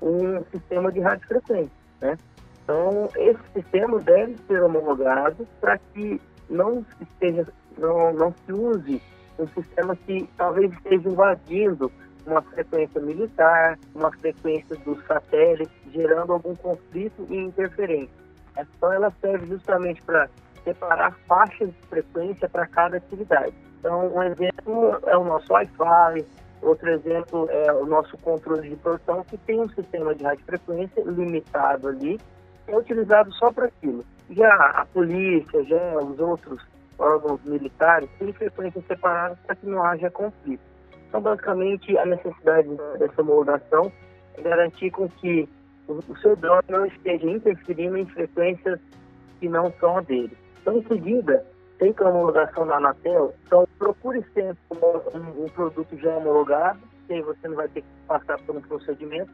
um 0.00 0.42
sistema 0.50 0.90
de 0.90 1.00
radiofrequência, 1.00 1.72
né? 2.00 2.16
Então, 2.62 3.08
esse 3.16 3.40
sistema 3.54 3.98
deve 4.00 4.36
ser 4.46 4.62
homologado 4.62 5.46
para 5.60 5.78
que 5.78 6.20
não 6.48 6.84
esteja, 7.00 7.46
não, 7.76 8.12
não 8.12 8.34
se 8.44 8.52
use 8.52 9.02
um 9.38 9.48
sistema 9.48 9.96
que 9.96 10.28
talvez 10.36 10.72
esteja 10.72 11.08
invadindo 11.08 11.90
uma 12.24 12.40
frequência 12.42 13.00
militar, 13.00 13.78
uma 13.94 14.12
frequência 14.12 14.76
do 14.76 15.00
satélite, 15.06 15.72
gerando 15.92 16.32
algum 16.32 16.54
conflito 16.54 17.26
e 17.28 17.36
interferência. 17.36 18.14
Então, 18.56 18.92
ela 18.92 19.12
serve 19.20 19.46
justamente 19.46 20.00
para 20.02 20.28
separar 20.62 21.16
faixas 21.26 21.68
de 21.68 21.88
frequência 21.88 22.48
para 22.48 22.66
cada 22.66 22.98
atividade. 22.98 23.54
Então, 23.82 24.14
um 24.14 24.22
exemplo 24.22 24.96
é 25.06 25.16
o 25.16 25.24
nosso 25.24 25.52
Wi-Fi, 25.52 26.24
outro 26.62 26.88
exemplo 26.88 27.50
é 27.50 27.72
o 27.72 27.84
nosso 27.84 28.16
controle 28.18 28.70
de 28.70 28.76
portão, 28.76 29.24
que 29.24 29.36
tem 29.38 29.60
um 29.60 29.68
sistema 29.70 30.14
de 30.14 30.22
radiofrequência 30.22 31.02
limitado 31.02 31.88
ali, 31.88 32.20
é 32.68 32.78
utilizado 32.78 33.32
só 33.32 33.50
para 33.50 33.66
aquilo. 33.66 34.04
Já 34.30 34.54
a 34.54 34.86
polícia, 34.86 35.64
já 35.64 35.98
os 35.98 36.16
outros 36.20 36.64
órgãos 36.96 37.40
militares 37.44 38.08
têm 38.20 38.32
frequências 38.32 38.86
separadas 38.86 39.36
para 39.44 39.56
que 39.56 39.66
não 39.66 39.82
haja 39.82 40.08
conflito. 40.12 40.62
Então, 41.08 41.20
basicamente, 41.20 41.98
a 41.98 42.06
necessidade 42.06 42.68
dessa 43.00 43.20
homologação 43.20 43.90
é 44.38 44.42
garantir 44.42 44.92
com 44.92 45.08
que 45.08 45.48
o 45.88 46.16
seu 46.18 46.36
drone 46.36 46.62
não 46.68 46.86
esteja 46.86 47.28
interferindo 47.28 47.98
em 47.98 48.06
frequências 48.06 48.78
que 49.40 49.48
não 49.48 49.72
são 49.80 49.98
a 49.98 50.00
dele. 50.02 50.38
Então, 50.60 50.78
em 50.78 50.86
seguida, 50.86 51.44
tem 51.82 51.92
que 51.92 52.04
homologação 52.04 52.64
da 52.64 52.76
Anatel, 52.76 53.34
então 53.44 53.66
procure 53.76 54.24
sempre 54.32 54.56
um, 54.70 55.44
um, 55.44 55.48
produto 55.48 55.98
já 55.98 56.16
homologado, 56.16 56.78
que 57.08 57.14
aí 57.14 57.22
você 57.22 57.48
não 57.48 57.56
vai 57.56 57.66
ter 57.66 57.82
que 57.82 57.88
passar 58.06 58.38
por 58.42 58.54
um 58.54 58.60
procedimento. 58.60 59.32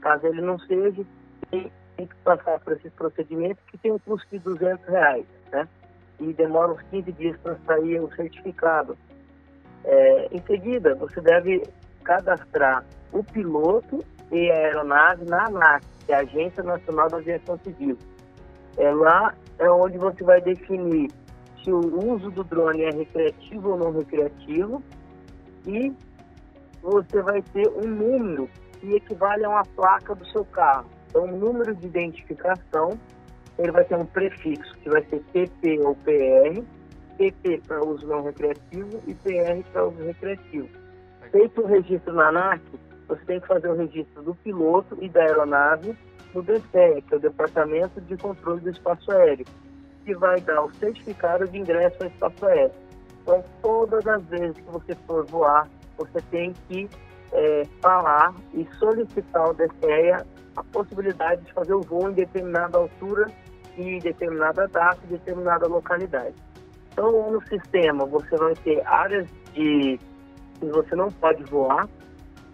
Caso 0.00 0.26
ele 0.26 0.40
não 0.40 0.58
seja, 0.60 1.04
tem, 1.50 1.70
tem 1.98 2.06
que 2.06 2.14
passar 2.24 2.58
por 2.60 2.72
esse 2.72 2.88
procedimento 2.88 3.58
que 3.66 3.76
tem 3.76 3.92
um 3.92 3.98
custo 3.98 4.26
de 4.30 4.38
200 4.38 4.82
reais, 4.86 5.26
né? 5.52 5.68
E 6.18 6.32
demora 6.32 6.72
uns 6.72 6.80
15 6.84 7.12
dias 7.12 7.36
para 7.42 7.58
sair 7.66 8.00
o 8.00 8.10
certificado. 8.14 8.96
É, 9.84 10.28
em 10.32 10.40
seguida, 10.46 10.94
você 10.94 11.20
deve 11.20 11.64
cadastrar 12.02 12.82
o 13.12 13.22
piloto 13.22 14.02
e 14.32 14.50
a 14.50 14.54
aeronave 14.54 15.26
na 15.26 15.48
ANAC, 15.48 15.84
que 16.06 16.12
é 16.12 16.16
a 16.16 16.20
Agência 16.20 16.62
Nacional 16.62 17.10
da 17.10 17.18
Aviação 17.18 17.58
Civil. 17.58 17.98
É 18.78 18.90
lá 18.90 19.34
é 19.60 19.70
onde 19.70 19.98
você 19.98 20.24
vai 20.24 20.40
definir 20.40 21.10
se 21.62 21.70
o 21.70 22.12
uso 22.12 22.30
do 22.30 22.44
drone 22.44 22.82
é 22.82 22.90
recreativo 22.90 23.70
ou 23.70 23.78
não 23.78 23.92
recreativo 23.92 24.82
e 25.66 25.92
você 26.82 27.22
vai 27.22 27.42
ter 27.42 27.68
um 27.68 27.86
número 27.86 28.48
que 28.78 28.94
equivale 28.94 29.44
a 29.44 29.48
uma 29.50 29.64
placa 29.76 30.14
do 30.14 30.26
seu 30.26 30.44
carro. 30.46 30.86
Então, 31.08 31.24
o 31.24 31.36
número 31.36 31.74
de 31.74 31.86
identificação, 31.86 32.98
ele 33.58 33.72
vai 33.72 33.84
ter 33.84 33.96
um 33.96 34.06
prefixo 34.06 34.74
que 34.78 34.88
vai 34.88 35.04
ser 35.04 35.22
PP 35.32 35.80
ou 35.80 35.94
PR, 35.96 36.62
PP 37.18 37.60
para 37.66 37.84
uso 37.84 38.06
não 38.06 38.22
recreativo 38.22 39.00
e 39.06 39.14
PR 39.14 39.62
para 39.72 39.86
uso 39.86 40.02
recreativo. 40.02 40.68
Feito 41.30 41.60
o 41.60 41.66
registro 41.66 42.14
na 42.14 42.28
ANAC, 42.28 42.62
você 43.06 43.24
tem 43.26 43.40
que 43.40 43.46
fazer 43.46 43.68
o 43.68 43.76
registro 43.76 44.22
do 44.22 44.34
piloto 44.36 44.96
e 45.00 45.08
da 45.08 45.20
aeronave 45.20 45.94
no 46.32 46.42
DPE, 46.42 47.02
que 47.02 47.14
é 47.14 47.16
o 47.16 47.20
Departamento 47.20 48.00
de 48.00 48.16
Controle 48.16 48.60
do 48.60 48.70
Espaço 48.70 49.10
Aéreo 49.12 49.44
que 50.04 50.14
vai 50.14 50.40
dar 50.40 50.62
o 50.62 50.72
certificado 50.74 51.46
de 51.48 51.58
ingresso 51.58 51.96
ao 52.00 52.08
espaço 52.08 52.46
aéreo. 52.46 52.72
Então, 53.22 53.44
todas 53.62 54.06
as 54.06 54.24
vezes 54.24 54.56
que 54.56 54.70
você 54.70 54.94
for 55.06 55.26
voar, 55.26 55.68
você 55.96 56.20
tem 56.30 56.52
que 56.68 56.88
é, 57.32 57.66
falar 57.80 58.34
e 58.54 58.66
solicitar 58.78 59.42
ao 59.42 59.54
DCEA 59.54 60.26
a 60.56 60.64
possibilidade 60.64 61.42
de 61.42 61.52
fazer 61.52 61.74
o 61.74 61.80
voo 61.80 62.10
em 62.10 62.14
determinada 62.14 62.78
altura 62.78 63.30
e 63.76 63.98
determinada 64.00 64.66
data 64.68 64.98
e 65.04 65.08
determinada 65.08 65.66
localidade. 65.66 66.34
Então, 66.92 67.30
no 67.30 67.40
sistema, 67.46 68.04
você 68.04 68.36
vai 68.36 68.54
ter 68.56 68.86
áreas 68.86 69.26
de 69.54 69.98
que 70.58 70.66
você 70.66 70.94
não 70.94 71.08
pode 71.08 71.42
voar, 71.44 71.88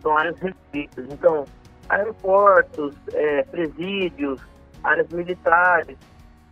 são 0.02 0.16
áreas 0.16 0.38
restritas. 0.38 1.06
Então, 1.10 1.44
aeroportos, 1.88 2.94
é, 3.14 3.42
presídios, 3.44 4.40
áreas 4.84 5.08
militares, 5.08 5.96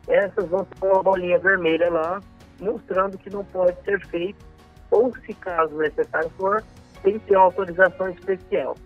essas 0.09 0.49
vão 0.49 0.65
ter 0.65 0.87
uma 0.87 1.03
bolinha 1.03 1.39
vermelha 1.39 1.91
lá, 1.91 2.21
mostrando 2.61 3.19
que 3.19 3.31
não 3.31 3.45
pode 3.45 3.77
ser 3.85 4.05
feito, 4.07 4.45
ou 4.91 5.13
se 5.25 5.35
caso 5.35 5.77
necessário 5.77 6.31
for, 6.37 6.63
tem 7.03 7.19
que 7.19 7.27
ter 7.27 7.37
uma 7.37 7.47
autorização 7.47 8.09
especial. 8.11 8.77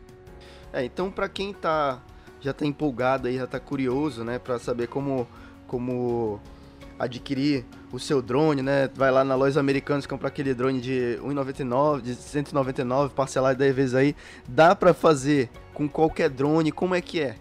É, 0.72 0.84
então 0.84 1.10
para 1.10 1.28
quem 1.28 1.52
tá, 1.52 2.00
já 2.40 2.50
está 2.50 2.64
empolgado 2.64 3.28
aí, 3.28 3.36
já 3.36 3.44
está 3.44 3.58
curioso, 3.60 4.24
né, 4.24 4.38
para 4.38 4.58
saber 4.58 4.86
como, 4.86 5.26
como 5.66 6.40
adquirir 6.98 7.64
o 7.92 7.98
seu 7.98 8.20
drone, 8.20 8.60
né? 8.60 8.90
Vai 8.94 9.10
lá 9.10 9.24
na 9.24 9.34
loja 9.34 9.60
americana 9.60 10.02
e 10.04 10.08
compra 10.08 10.28
aquele 10.28 10.52
drone 10.52 10.80
de 10.80 11.18
1,99, 11.22 12.02
de 12.02 12.14
199, 12.14 13.14
parcelar 13.14 13.54
10 13.54 13.74
vezes 13.74 13.94
aí. 13.94 14.16
Dá 14.46 14.74
para 14.74 14.92
fazer 14.92 15.48
com 15.72 15.88
qualquer 15.88 16.28
drone, 16.28 16.72
como 16.72 16.94
é 16.94 17.00
que 17.00 17.20
é? 17.20 17.36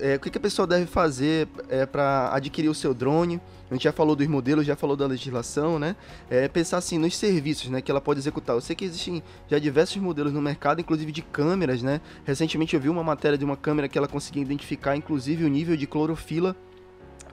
É, 0.00 0.16
o 0.16 0.20
que, 0.20 0.30
que, 0.30 0.38
a 0.38 0.40
pessoa 0.40 0.66
deve 0.66 0.86
fazer 0.86 1.48
é, 1.68 1.86
para 1.86 2.34
adquirir 2.34 2.68
o 2.68 2.74
seu 2.74 2.92
drone? 2.92 3.40
A 3.70 3.74
gente 3.74 3.84
já 3.84 3.92
falou 3.92 4.16
dos 4.16 4.26
modelos, 4.26 4.66
já 4.66 4.74
falou 4.74 4.96
da 4.96 5.06
legislação, 5.06 5.78
né? 5.78 5.94
É, 6.28 6.48
pensar 6.48 6.78
assim 6.78 6.98
nos 6.98 7.16
serviços, 7.16 7.68
né, 7.70 7.80
que 7.80 7.90
ela 7.90 8.00
pode 8.00 8.18
executar. 8.18 8.56
Eu 8.56 8.60
sei 8.60 8.74
que 8.74 8.84
existem 8.84 9.22
já 9.48 9.58
diversos 9.58 9.96
modelos 9.98 10.32
no 10.32 10.42
mercado, 10.42 10.80
inclusive 10.80 11.12
de 11.12 11.22
câmeras, 11.22 11.82
né? 11.82 12.00
Recentemente 12.24 12.74
eu 12.74 12.80
vi 12.80 12.88
uma 12.88 13.04
matéria 13.04 13.38
de 13.38 13.44
uma 13.44 13.56
câmera 13.56 13.88
que 13.88 13.96
ela 13.96 14.08
conseguia 14.08 14.42
identificar, 14.42 14.96
inclusive, 14.96 15.44
o 15.44 15.48
nível 15.48 15.76
de 15.76 15.86
clorofila 15.86 16.56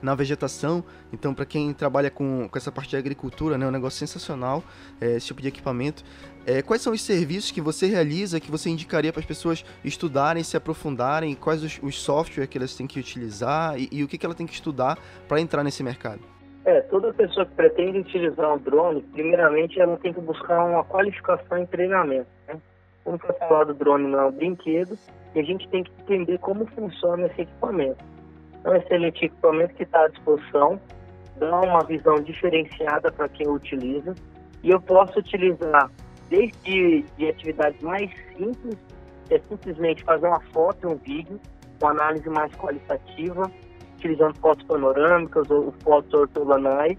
na 0.02 0.14
vegetação. 0.14 0.84
Então, 1.12 1.34
para 1.34 1.44
quem 1.44 1.72
trabalha 1.72 2.10
com, 2.10 2.48
com 2.48 2.58
essa 2.58 2.72
parte 2.72 2.90
de 2.90 2.96
agricultura, 2.96 3.56
né, 3.56 3.66
é 3.66 3.68
um 3.68 3.72
negócio 3.72 3.98
sensacional 3.98 4.62
é, 5.00 5.16
esse 5.16 5.26
tipo 5.26 5.42
de 5.42 5.48
equipamento. 5.48 6.04
É, 6.46 6.62
quais 6.62 6.80
são 6.80 6.92
os 6.92 7.02
serviços 7.02 7.50
que 7.50 7.60
você 7.60 7.86
realiza, 7.86 8.40
que 8.40 8.50
você 8.50 8.70
indicaria 8.70 9.12
para 9.12 9.20
as 9.20 9.26
pessoas 9.26 9.64
estudarem, 9.84 10.42
se 10.42 10.56
aprofundarem? 10.56 11.34
Quais 11.34 11.62
os, 11.62 11.78
os 11.82 12.00
softwares 12.00 12.48
que 12.48 12.56
elas 12.56 12.74
têm 12.74 12.86
que 12.86 12.98
utilizar 12.98 13.78
e, 13.78 13.88
e 13.92 14.02
o 14.02 14.08
que, 14.08 14.16
que 14.16 14.24
ela 14.24 14.34
tem 14.34 14.46
que 14.46 14.54
estudar 14.54 14.98
para 15.28 15.40
entrar 15.40 15.62
nesse 15.62 15.82
mercado? 15.82 16.20
É, 16.64 16.80
toda 16.82 17.12
pessoa 17.14 17.46
que 17.46 17.54
pretende 17.54 17.98
utilizar 17.98 18.54
um 18.54 18.58
drone, 18.58 19.02
primeiramente 19.12 19.80
ela 19.80 19.96
tem 19.96 20.12
que 20.12 20.20
buscar 20.20 20.64
uma 20.64 20.84
qualificação 20.84 21.62
e 21.62 21.66
treinamento. 21.66 22.28
Né? 22.46 22.60
Como 23.04 23.18
foi 23.18 23.34
falado, 23.36 23.70
o 23.70 23.74
drone 23.74 24.06
não 24.06 24.18
é 24.18 24.26
um 24.26 24.32
brinquedo 24.32 24.98
e 25.34 25.40
a 25.40 25.42
gente 25.42 25.68
tem 25.68 25.82
que 25.82 25.90
entender 26.02 26.38
como 26.38 26.66
funciona 26.66 27.26
esse 27.26 27.42
equipamento. 27.42 28.04
Um 28.68 28.76
excelente 28.76 29.24
equipamento 29.24 29.74
que 29.74 29.82
está 29.82 30.04
à 30.04 30.08
disposição, 30.08 30.78
dá 31.38 31.60
uma 31.60 31.82
visão 31.84 32.20
diferenciada 32.20 33.10
para 33.10 33.26
quem 33.30 33.48
utiliza. 33.48 34.14
E 34.62 34.68
eu 34.68 34.78
posso 34.78 35.18
utilizar 35.18 35.90
desde 36.28 37.02
de 37.16 37.28
atividades 37.28 37.80
mais 37.80 38.10
simples, 38.36 38.76
é 39.30 39.38
simplesmente 39.38 40.04
fazer 40.04 40.26
uma 40.26 40.40
foto 40.52 40.86
e 40.86 40.92
um 40.92 40.96
vídeo, 40.96 41.40
com 41.80 41.88
análise 41.88 42.28
mais 42.28 42.52
qualitativa, 42.56 43.50
utilizando 43.96 44.36
fotos 44.38 44.66
panorâmicas 44.66 45.50
ou 45.50 45.72
fotos 45.82 46.12
ortogonais, 46.12 46.98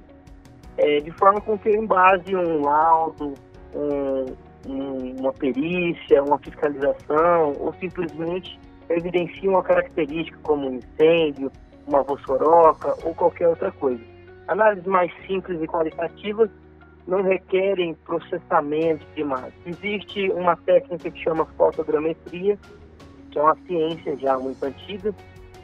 é, 0.78 0.98
de 1.02 1.12
forma 1.12 1.40
com 1.40 1.56
que 1.60 1.70
eu 1.70 1.76
embase 1.76 2.36
um 2.36 2.64
laudo, 2.64 3.36
um, 3.76 4.26
um, 4.68 5.20
uma 5.20 5.34
perícia, 5.34 6.24
uma 6.24 6.40
fiscalização, 6.40 7.54
ou 7.60 7.74
simplesmente 7.80 8.60
evidencie 8.90 9.48
uma 9.48 9.64
característica 9.64 10.38
como 10.44 10.68
um 10.68 10.76
incêndio, 10.76 11.52
uma 11.88 12.04
vossoroca 12.04 12.96
ou 13.04 13.14
qualquer 13.14 13.48
outra 13.48 13.72
coisa. 13.72 14.02
Análises 14.48 14.86
mais 14.86 15.12
simples 15.28 15.62
e 15.62 15.68
qualitativas 15.68 16.50
não 17.08 17.24
requerem 17.24 17.96
processamento 18.06 19.06
de 19.16 19.22
imagem. 19.22 19.54
Existe 19.66 20.30
uma 20.32 20.56
técnica 20.56 21.10
que 21.10 21.24
chama 21.24 21.46
fotogrametria, 21.58 22.58
que 23.32 23.40
é 23.40 23.42
uma 23.42 23.56
ciência 23.68 24.16
já 24.18 24.38
muito 24.38 24.64
antiga, 24.64 25.14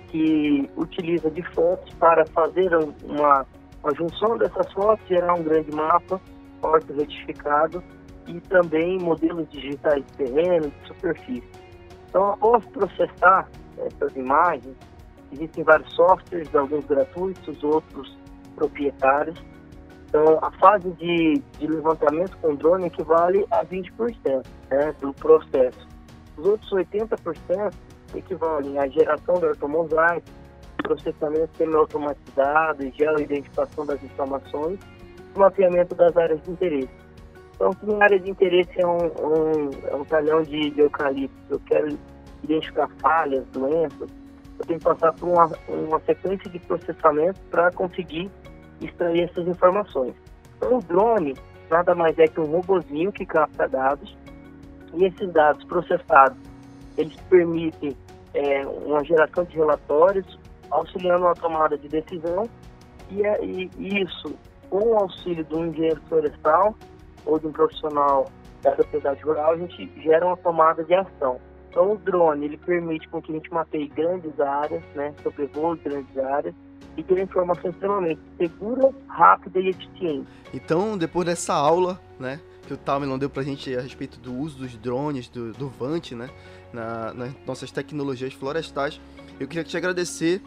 que 0.09 0.69
utiliza 0.75 1.29
de 1.29 1.41
fotos 1.53 1.93
para 1.95 2.25
fazer 2.27 2.75
uma, 3.03 3.45
uma 3.83 3.95
junção 3.95 4.37
dessas 4.37 4.71
fotos, 4.73 5.07
gerar 5.07 5.35
um 5.35 5.43
grande 5.43 5.71
mapa, 5.71 6.19
orto-retificado, 6.61 7.83
e 8.27 8.39
também 8.41 8.97
modelos 8.97 9.47
digitais 9.49 10.03
de 10.03 10.13
terreno, 10.13 10.71
de 10.71 10.87
superfície. 10.87 11.64
Então, 12.15 12.29
após 12.31 12.65
processar 12.67 13.45
essas 13.77 14.15
imagens, 14.15 14.73
existem 15.33 15.65
vários 15.65 15.93
softwares, 15.95 16.55
alguns 16.55 16.85
gratuitos, 16.85 17.61
outros 17.61 18.17
proprietários, 18.55 19.37
então, 20.07 20.39
a 20.41 20.49
fase 20.51 20.89
de, 20.91 21.41
de 21.59 21.67
levantamento 21.67 22.37
com 22.37 22.55
drone 22.55 22.85
equivale 22.85 23.45
a 23.51 23.65
20% 23.65 24.45
né, 24.71 24.95
do 25.01 25.13
processo. 25.15 25.85
Os 26.37 26.45
outros 26.45 26.71
80% 26.71 27.73
equivalem 28.15 28.79
à 28.79 28.87
geração 28.87 29.35
do 29.35 29.47
ortomosaico, 29.47 30.25
processamento 30.83 31.49
semi-automatizado 31.57 32.85
e 32.85 32.91
geoidentificação 32.91 33.85
das 33.85 34.01
informações 34.01 34.79
mapeamento 35.35 35.93
das 35.95 36.15
áreas 36.15 36.41
de 36.43 36.51
interesse. 36.51 37.04
Então, 37.55 37.71
minha 37.83 38.03
área 38.03 38.19
de 38.19 38.29
interesse 38.29 38.81
é 38.81 38.85
um, 38.85 39.05
um, 39.05 39.69
é 39.87 39.95
um 39.95 40.03
talhão 40.03 40.43
de, 40.43 40.71
de 40.71 40.81
eucalipto, 40.81 41.35
eu 41.49 41.59
quero 41.61 41.97
identificar 42.43 42.89
falhas, 42.99 43.45
doenças, 43.47 44.09
eu 44.59 44.65
tenho 44.65 44.79
que 44.79 44.85
passar 44.85 45.13
por 45.13 45.29
uma, 45.29 45.51
uma 45.67 45.99
sequência 46.01 46.49
de 46.49 46.59
processamento 46.59 47.39
para 47.49 47.71
conseguir 47.71 48.29
extrair 48.81 49.23
essas 49.23 49.47
informações. 49.47 50.13
Então, 50.57 50.77
o 50.77 50.81
drone 50.81 51.33
nada 51.69 51.95
mais 51.95 52.17
é 52.19 52.27
que 52.27 52.39
um 52.39 52.45
robozinho 52.45 53.11
que 53.11 53.25
capta 53.25 53.67
dados 53.67 54.15
e 54.93 55.05
esses 55.05 55.31
dados 55.31 55.63
processados, 55.65 56.37
eles 56.97 57.15
permitem 57.29 57.95
é, 58.33 58.65
uma 58.65 59.03
geração 59.03 59.43
de 59.45 59.55
relatórios, 59.55 60.39
auxiliando 60.69 61.27
a 61.27 61.33
tomada 61.33 61.77
de 61.77 61.87
decisão 61.87 62.49
e, 63.09 63.25
é, 63.25 63.43
e 63.43 63.69
isso 63.77 64.35
com 64.69 64.79
o 64.79 64.97
auxílio 64.97 65.45
um 65.51 65.67
engenheiro 65.67 66.01
florestal 66.07 66.75
ou 67.25 67.39
de 67.39 67.47
um 67.47 67.51
profissional 67.51 68.29
da 68.61 68.71
propriedade 68.71 69.21
rural, 69.23 69.53
a 69.53 69.57
gente 69.57 69.91
gera 70.01 70.25
uma 70.25 70.37
tomada 70.37 70.83
de 70.83 70.93
ação. 70.93 71.39
Então, 71.69 71.91
o 71.91 71.97
drone 71.97 72.45
ele 72.45 72.57
permite 72.57 73.07
com 73.09 73.21
que 73.21 73.31
a 73.31 73.35
gente 73.35 73.53
mapeie 73.53 73.87
grandes 73.89 74.39
áreas, 74.39 74.83
né, 74.95 75.13
sobrevoe 75.21 75.77
grandes 75.79 76.17
áreas, 76.17 76.55
e 76.97 77.03
ter 77.03 77.19
informação 77.19 77.69
extremamente 77.69 78.21
segura, 78.37 78.89
rápida 79.07 79.59
e 79.59 79.69
eficiente. 79.69 80.27
Então, 80.53 80.97
depois 80.97 81.25
dessa 81.25 81.53
aula, 81.53 81.99
né, 82.17 82.39
que 82.65 82.73
o 82.73 82.77
Tamelon 82.77 83.17
deu 83.17 83.29
pra 83.29 83.43
gente 83.43 83.75
a 83.75 83.81
respeito 83.81 84.19
do 84.19 84.33
uso 84.33 84.57
dos 84.57 84.77
drones, 84.77 85.27
do, 85.27 85.51
do 85.51 85.67
Vant, 85.67 86.13
né, 86.13 86.29
na, 86.71 87.13
nas 87.13 87.33
nossas 87.45 87.71
tecnologias 87.71 88.33
florestais, 88.33 88.99
eu 89.39 89.47
queria 89.47 89.63
te 89.63 89.75
agradecer 89.75 90.41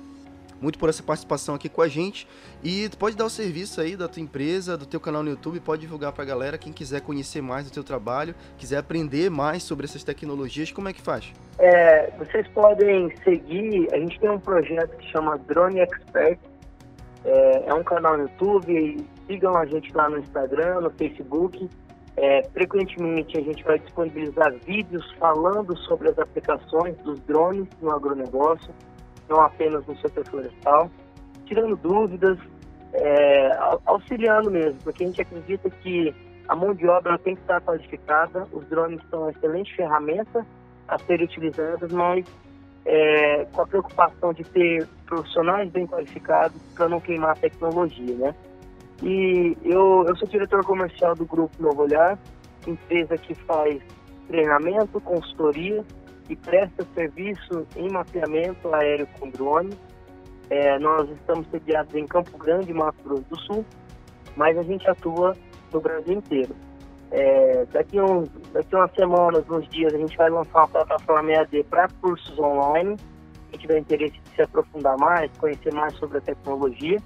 muito 0.60 0.78
por 0.78 0.88
essa 0.88 1.02
participação 1.02 1.54
aqui 1.54 1.68
com 1.68 1.82
a 1.82 1.88
gente. 1.88 2.26
E 2.62 2.88
pode 2.98 3.16
dar 3.16 3.24
o 3.24 3.30
serviço 3.30 3.80
aí 3.80 3.96
da 3.96 4.08
tua 4.08 4.22
empresa, 4.22 4.76
do 4.76 4.86
teu 4.86 5.00
canal 5.00 5.22
no 5.22 5.30
YouTube, 5.30 5.60
pode 5.60 5.82
divulgar 5.82 6.12
para 6.12 6.24
a 6.24 6.26
galera, 6.26 6.58
quem 6.58 6.72
quiser 6.72 7.00
conhecer 7.00 7.40
mais 7.40 7.64
do 7.64 7.72
teu 7.72 7.84
trabalho, 7.84 8.34
quiser 8.56 8.78
aprender 8.78 9.30
mais 9.30 9.62
sobre 9.62 9.86
essas 9.86 10.02
tecnologias, 10.04 10.72
como 10.72 10.88
é 10.88 10.92
que 10.92 11.00
faz? 11.00 11.32
É, 11.58 12.10
vocês 12.18 12.46
podem 12.48 13.12
seguir, 13.24 13.88
a 13.92 13.98
gente 13.98 14.18
tem 14.20 14.30
um 14.30 14.40
projeto 14.40 14.96
que 14.96 15.10
chama 15.10 15.38
Drone 15.38 15.80
Expert, 15.80 16.38
é, 17.24 17.68
é 17.68 17.74
um 17.74 17.82
canal 17.82 18.16
no 18.16 18.24
YouTube, 18.24 19.04
sigam 19.26 19.56
a 19.56 19.66
gente 19.66 19.92
lá 19.94 20.08
no 20.08 20.18
Instagram, 20.18 20.80
no 20.80 20.90
Facebook. 20.90 21.68
É, 22.16 22.42
frequentemente 22.52 23.38
a 23.38 23.40
gente 23.40 23.62
vai 23.62 23.78
disponibilizar 23.78 24.52
vídeos 24.66 25.08
falando 25.20 25.76
sobre 25.78 26.08
as 26.08 26.18
aplicações 26.18 26.96
dos 26.98 27.20
drones 27.20 27.68
no 27.80 27.92
agronegócio 27.92 28.74
não 29.28 29.40
apenas 29.40 29.86
no 29.86 29.96
setor 29.98 30.26
florestal, 30.26 30.90
tirando 31.46 31.76
dúvidas, 31.76 32.38
é, 32.92 33.58
auxiliando 33.86 34.50
mesmo, 34.50 34.78
porque 34.82 35.04
a 35.04 35.06
gente 35.06 35.22
acredita 35.22 35.70
que 35.70 36.14
a 36.48 36.56
mão 36.56 36.74
de 36.74 36.86
obra 36.86 37.18
tem 37.18 37.34
que 37.34 37.42
estar 37.42 37.60
qualificada, 37.60 38.46
os 38.52 38.64
drones 38.68 39.00
são 39.10 39.22
uma 39.22 39.30
excelente 39.30 39.74
ferramenta 39.76 40.46
a 40.86 40.98
serem 40.98 41.26
utilizadas, 41.26 41.92
mas 41.92 42.24
é, 42.86 43.44
com 43.52 43.62
a 43.62 43.66
preocupação 43.66 44.32
de 44.32 44.44
ter 44.44 44.88
profissionais 45.06 45.70
bem 45.70 45.86
qualificados 45.86 46.60
para 46.74 46.88
não 46.88 47.00
queimar 47.00 47.32
a 47.32 47.34
tecnologia, 47.34 48.14
né? 48.16 48.34
E 49.02 49.56
eu, 49.62 50.06
eu 50.08 50.16
sou 50.16 50.26
diretor 50.26 50.64
comercial 50.64 51.14
do 51.14 51.26
Grupo 51.26 51.62
Novo 51.62 51.82
Olhar, 51.82 52.18
empresa 52.66 53.16
que 53.18 53.34
faz 53.34 53.80
treinamento, 54.26 55.00
consultoria 55.00 55.84
que 56.28 56.36
presta 56.36 56.86
serviço 56.94 57.66
em 57.74 57.90
mapeamento 57.90 58.72
aéreo 58.74 59.08
com 59.18 59.30
drone. 59.30 59.72
É, 60.50 60.78
nós 60.78 61.08
estamos 61.10 61.48
sediados 61.50 61.94
em 61.94 62.06
Campo 62.06 62.36
Grande, 62.36 62.72
Mato 62.72 63.02
Grosso 63.02 63.24
do 63.30 63.38
Sul, 63.40 63.64
mas 64.36 64.56
a 64.56 64.62
gente 64.62 64.88
atua 64.88 65.34
no 65.72 65.80
Brasil 65.80 66.14
inteiro. 66.14 66.54
É, 67.10 67.64
daqui, 67.72 67.98
uns, 67.98 68.28
daqui 68.52 68.76
umas 68.76 68.92
semanas, 68.92 69.44
uns 69.50 69.66
dias, 69.68 69.94
a 69.94 69.98
gente 69.98 70.16
vai 70.16 70.28
lançar 70.28 70.60
uma 70.60 70.68
plataforma 70.68 71.32
EAD 71.32 71.64
para 71.64 71.88
cursos 72.02 72.38
online. 72.38 72.96
Quem 73.50 73.60
tiver 73.60 73.78
interesse 73.78 74.12
de 74.12 74.36
se 74.36 74.42
aprofundar 74.42 74.96
mais, 74.98 75.30
conhecer 75.38 75.72
mais 75.72 75.94
sobre 75.94 76.18
a 76.18 76.20
tecnologia. 76.20 76.98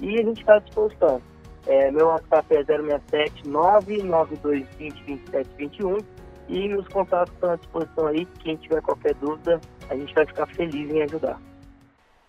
E 0.00 0.18
a 0.18 0.22
gente 0.22 0.40
está 0.40 0.56
à 0.56 0.58
disposição. 0.58 1.20
É, 1.66 1.90
meu 1.90 2.06
WhatsApp 2.06 2.56
é 2.56 2.64
067 2.64 3.48
99220 3.48 5.04
2721 5.04 6.15
e 6.48 6.74
os 6.74 6.86
contatos 6.88 7.32
estão 7.34 7.50
à 7.50 7.56
disposição 7.56 8.06
aí. 8.06 8.26
Quem 8.40 8.56
tiver 8.56 8.80
qualquer 8.82 9.14
dúvida, 9.14 9.60
a 9.88 9.96
gente 9.96 10.14
vai 10.14 10.26
ficar 10.26 10.46
feliz 10.46 10.90
em 10.90 11.02
ajudar. 11.02 11.40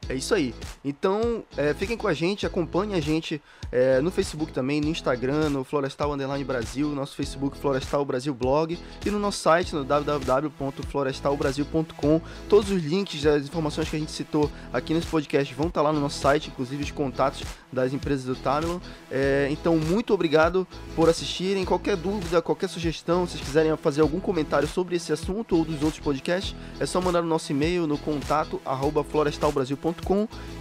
É 0.09 0.15
isso 0.15 0.33
aí. 0.33 0.55
Então, 0.85 1.43
é, 1.57 1.73
fiquem 1.73 1.97
com 1.97 2.07
a 2.07 2.13
gente, 2.13 2.45
acompanhem 2.45 2.95
a 2.95 3.01
gente 3.01 3.41
é, 3.71 3.99
no 3.99 4.09
Facebook 4.09 4.53
também, 4.53 4.79
no 4.79 4.87
Instagram, 4.87 5.49
no 5.49 5.65
Florestal 5.65 6.13
Underline 6.13 6.45
Brasil, 6.45 6.87
nosso 6.89 7.15
Facebook 7.15 7.57
Florestal 7.57 8.05
Brasil 8.05 8.33
Blog 8.33 8.79
e 9.05 9.11
no 9.11 9.19
nosso 9.19 9.39
site 9.39 9.75
no 9.75 9.83
www.florestalbrasil.com. 9.83 12.21
Todos 12.47 12.71
os 12.71 12.81
links, 12.81 13.25
as 13.25 13.43
informações 13.43 13.89
que 13.89 13.97
a 13.97 13.99
gente 13.99 14.11
citou 14.11 14.49
aqui 14.71 14.93
nesse 14.93 15.07
podcast 15.07 15.53
vão 15.53 15.67
estar 15.67 15.81
lá 15.81 15.91
no 15.91 15.99
nosso 15.99 16.19
site, 16.19 16.47
inclusive 16.47 16.83
os 16.83 16.91
contatos 16.91 17.43
das 17.71 17.91
empresas 17.91 18.25
do 18.25 18.35
Tamilon. 18.35 18.79
É, 19.11 19.49
então, 19.51 19.75
muito 19.77 20.13
obrigado 20.13 20.65
por 20.95 21.09
assistirem. 21.09 21.65
Qualquer 21.65 21.97
dúvida, 21.97 22.41
qualquer 22.41 22.69
sugestão, 22.69 23.25
se 23.25 23.33
vocês 23.33 23.43
quiserem 23.43 23.75
fazer 23.75 23.99
algum 24.01 24.21
comentário 24.21 24.67
sobre 24.67 24.95
esse 24.95 25.11
assunto 25.11 25.57
ou 25.57 25.65
dos 25.65 25.83
outros 25.83 26.01
podcasts, 26.01 26.55
é 26.79 26.85
só 26.85 27.01
mandar 27.01 27.21
no 27.21 27.27
nosso 27.27 27.51
e-mail 27.51 27.85
no 27.85 27.97
contato 27.97 28.61
florestalbrasil.com 29.09 29.96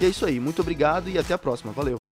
e 0.00 0.04
é 0.04 0.08
isso 0.08 0.24
aí. 0.24 0.40
Muito 0.40 0.60
obrigado 0.62 1.08
e 1.08 1.18
até 1.18 1.34
a 1.34 1.38
próxima. 1.38 1.72
Valeu! 1.72 2.05